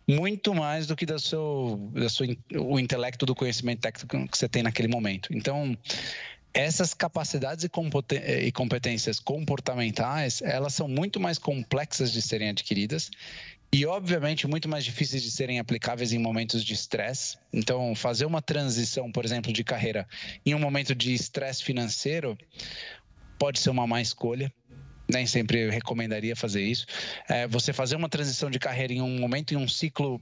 muito 0.07 0.53
mais 0.53 0.87
do 0.87 0.95
que 0.95 1.05
do 1.05 1.19
seu, 1.19 1.91
da 1.93 2.09
sua, 2.09 2.27
o 2.57 2.79
intelecto 2.79 3.25
do 3.25 3.35
conhecimento 3.35 3.81
técnico 3.81 4.27
que 4.27 4.37
você 4.37 4.47
tem 4.47 4.63
naquele 4.63 4.87
momento. 4.87 5.29
Então, 5.31 5.77
essas 6.53 6.93
capacidades 6.93 7.65
e 7.65 8.51
competências 8.51 9.19
comportamentais, 9.19 10.41
elas 10.41 10.73
são 10.73 10.87
muito 10.87 11.19
mais 11.19 11.37
complexas 11.37 12.11
de 12.11 12.21
serem 12.21 12.49
adquiridas 12.49 13.11
e, 13.73 13.85
obviamente, 13.85 14.47
muito 14.47 14.69
mais 14.69 14.85
difíceis 14.85 15.21
de 15.21 15.29
serem 15.29 15.59
aplicáveis 15.59 16.13
em 16.13 16.17
momentos 16.17 16.63
de 16.63 16.73
estresse. 16.73 17.37
Então, 17.51 17.93
fazer 17.93 18.25
uma 18.25 18.41
transição, 18.41 19.11
por 19.11 19.25
exemplo, 19.25 19.51
de 19.51 19.65
carreira 19.65 20.07
em 20.45 20.55
um 20.55 20.59
momento 20.59 20.95
de 20.95 21.13
estresse 21.13 21.61
financeiro 21.61 22.37
pode 23.37 23.59
ser 23.59 23.69
uma 23.69 23.87
má 23.87 24.01
escolha. 24.01 24.51
Nem 25.07 25.27
sempre 25.27 25.69
recomendaria 25.69 26.35
fazer 26.35 26.63
isso. 26.63 26.85
É, 27.29 27.47
você 27.47 27.71
fazer 27.71 27.95
uma 27.95 28.09
transição 28.09 28.49
de 28.49 28.57
carreira 28.57 28.91
em 28.93 29.01
um 29.01 29.19
momento, 29.19 29.53
em 29.53 29.57
um 29.57 29.67
ciclo 29.67 30.19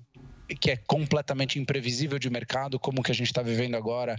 que 0.59 0.71
é 0.71 0.75
completamente 0.75 1.57
imprevisível 1.57 2.19
de 2.19 2.29
mercado, 2.29 2.77
como 2.77 2.99
o 2.99 3.03
que 3.03 3.11
a 3.11 3.15
gente 3.15 3.27
está 3.27 3.41
vivendo 3.41 3.75
agora, 3.75 4.17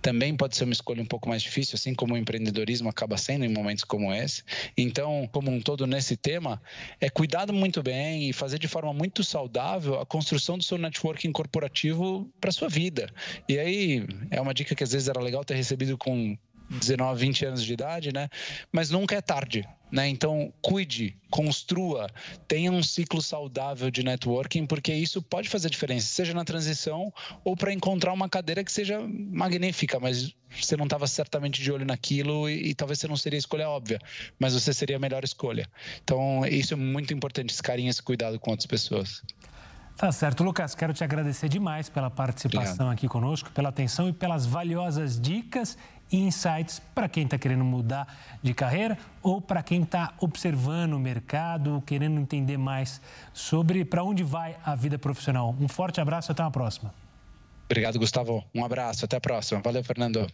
também 0.00 0.36
pode 0.36 0.56
ser 0.56 0.62
uma 0.62 0.72
escolha 0.72 1.02
um 1.02 1.06
pouco 1.06 1.28
mais 1.28 1.42
difícil, 1.42 1.74
assim 1.74 1.92
como 1.92 2.14
o 2.14 2.16
empreendedorismo 2.16 2.88
acaba 2.88 3.16
sendo 3.16 3.44
em 3.44 3.48
momentos 3.48 3.82
como 3.82 4.14
esse. 4.14 4.44
Então, 4.76 5.28
como 5.32 5.50
um 5.50 5.60
todo 5.60 5.86
nesse 5.86 6.16
tema, 6.16 6.62
é 7.00 7.10
cuidado 7.10 7.52
muito 7.52 7.82
bem 7.82 8.28
e 8.28 8.32
fazer 8.32 8.60
de 8.60 8.68
forma 8.68 8.92
muito 8.92 9.24
saudável 9.24 9.98
a 9.98 10.06
construção 10.06 10.56
do 10.56 10.62
seu 10.62 10.78
networking 10.78 11.32
corporativo 11.32 12.30
para 12.40 12.52
sua 12.52 12.68
vida. 12.68 13.12
E 13.48 13.58
aí 13.58 14.06
é 14.30 14.40
uma 14.40 14.54
dica 14.54 14.76
que 14.76 14.84
às 14.84 14.92
vezes 14.92 15.08
era 15.08 15.20
legal 15.20 15.44
ter 15.44 15.56
recebido 15.56 15.98
com 15.98 16.38
19, 16.68 17.20
20 17.20 17.46
anos 17.46 17.64
de 17.64 17.72
idade, 17.72 18.12
né? 18.12 18.28
Mas 18.72 18.90
nunca 18.90 19.14
é 19.14 19.20
tarde, 19.20 19.66
né? 19.90 20.08
Então, 20.08 20.52
cuide, 20.60 21.16
construa, 21.30 22.08
tenha 22.48 22.72
um 22.72 22.82
ciclo 22.82 23.22
saudável 23.22 23.90
de 23.90 24.02
networking, 24.02 24.66
porque 24.66 24.92
isso 24.92 25.22
pode 25.22 25.48
fazer 25.48 25.70
diferença, 25.70 26.06
seja 26.08 26.34
na 26.34 26.44
transição 26.44 27.12
ou 27.44 27.56
para 27.56 27.72
encontrar 27.72 28.12
uma 28.12 28.28
cadeira 28.28 28.64
que 28.64 28.72
seja 28.72 29.00
magnífica, 29.08 30.00
mas 30.00 30.34
você 30.50 30.76
não 30.76 30.84
estava 30.84 31.06
certamente 31.06 31.62
de 31.62 31.70
olho 31.70 31.84
naquilo 31.84 32.48
e, 32.48 32.70
e, 32.70 32.74
talvez 32.74 32.98
você 32.98 33.08
não 33.08 33.16
seria 33.16 33.36
a 33.36 33.40
escolha 33.40 33.68
óbvia, 33.68 33.98
mas 34.38 34.54
você 34.54 34.72
seria 34.72 34.96
a 34.96 35.00
melhor 35.00 35.22
escolha. 35.24 35.68
Então, 36.02 36.44
isso 36.46 36.74
é 36.74 36.76
muito 36.76 37.14
importante, 37.14 37.50
esse 37.50 37.62
carinho, 37.62 37.90
esse 37.90 38.02
cuidado 38.02 38.38
com 38.38 38.50
outras 38.50 38.66
pessoas. 38.66 39.22
Tá 39.96 40.12
certo, 40.12 40.44
Lucas. 40.44 40.74
Quero 40.74 40.92
te 40.92 41.02
agradecer 41.02 41.48
demais 41.48 41.88
pela 41.88 42.10
participação 42.10 42.72
Obrigado. 42.72 42.92
aqui 42.92 43.08
conosco, 43.08 43.50
pela 43.50 43.70
atenção 43.70 44.10
e 44.10 44.12
pelas 44.12 44.44
valiosas 44.44 45.18
dicas 45.18 45.78
e 46.10 46.18
insights 46.18 46.80
para 46.94 47.08
quem 47.08 47.24
está 47.24 47.38
querendo 47.38 47.64
mudar 47.64 48.06
de 48.42 48.54
carreira 48.54 48.96
ou 49.22 49.40
para 49.40 49.62
quem 49.62 49.82
está 49.82 50.12
observando 50.20 50.94
o 50.94 50.98
mercado, 50.98 51.82
querendo 51.86 52.20
entender 52.20 52.56
mais 52.56 53.00
sobre 53.32 53.84
para 53.84 54.04
onde 54.04 54.22
vai 54.22 54.56
a 54.64 54.74
vida 54.74 54.98
profissional. 54.98 55.54
Um 55.60 55.68
forte 55.68 56.00
abraço 56.00 56.30
e 56.30 56.32
até 56.32 56.42
uma 56.42 56.50
próxima. 56.50 56.94
Obrigado, 57.64 57.98
Gustavo. 57.98 58.44
Um 58.54 58.64
abraço, 58.64 59.04
até 59.04 59.16
a 59.16 59.20
próxima. 59.20 59.60
Valeu, 59.60 59.82
Fernando. 59.82 60.26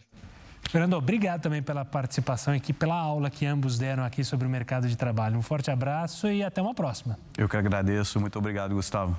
Fernando, 0.70 0.94
obrigado 0.94 1.40
também 1.40 1.62
pela 1.62 1.84
participação 1.84 2.54
aqui, 2.54 2.72
pela 2.72 2.94
aula 2.94 3.28
que 3.28 3.44
ambos 3.44 3.78
deram 3.78 4.04
aqui 4.04 4.22
sobre 4.22 4.46
o 4.46 4.50
mercado 4.50 4.88
de 4.88 4.96
trabalho. 4.96 5.36
Um 5.38 5.42
forte 5.42 5.70
abraço 5.70 6.28
e 6.28 6.44
até 6.44 6.62
uma 6.62 6.74
próxima. 6.74 7.18
Eu 7.36 7.48
que 7.48 7.56
agradeço. 7.56 8.20
Muito 8.20 8.38
obrigado, 8.38 8.74
Gustavo. 8.74 9.16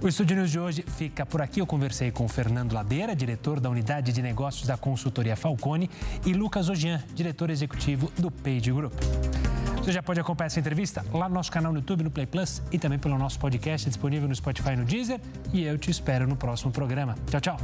O 0.00 0.08
Estúdio 0.08 0.36
News 0.36 0.50
de 0.50 0.60
hoje 0.60 0.84
fica 0.96 1.26
por 1.26 1.42
aqui. 1.42 1.60
Eu 1.60 1.66
conversei 1.66 2.10
com 2.10 2.28
Fernando 2.28 2.72
Ladeira, 2.72 3.16
diretor 3.16 3.60
da 3.60 3.68
Unidade 3.68 4.12
de 4.12 4.22
Negócios 4.22 4.66
da 4.66 4.76
Consultoria 4.76 5.36
Falcone, 5.36 5.90
e 6.24 6.32
Lucas 6.32 6.68
Ogian, 6.68 7.02
diretor 7.14 7.50
executivo 7.50 8.12
do 8.16 8.30
Page 8.30 8.72
Group. 8.72 8.92
Você 9.76 9.92
já 9.92 10.02
pode 10.02 10.20
acompanhar 10.20 10.48
essa 10.48 10.60
entrevista 10.60 11.04
lá 11.12 11.28
no 11.28 11.34
nosso 11.34 11.50
canal 11.50 11.72
no 11.72 11.78
YouTube, 11.78 12.04
no 12.04 12.10
Play 12.10 12.26
Plus 12.26 12.60
e 12.70 12.78
também 12.78 12.98
pelo 12.98 13.16
nosso 13.16 13.38
podcast 13.38 13.88
disponível 13.88 14.28
no 14.28 14.34
Spotify 14.34 14.72
e 14.72 14.76
no 14.76 14.84
Deezer. 14.84 15.18
E 15.52 15.64
eu 15.64 15.78
te 15.78 15.90
espero 15.90 16.26
no 16.26 16.36
próximo 16.36 16.70
programa. 16.70 17.16
Tchau, 17.30 17.40
tchau. 17.40 17.56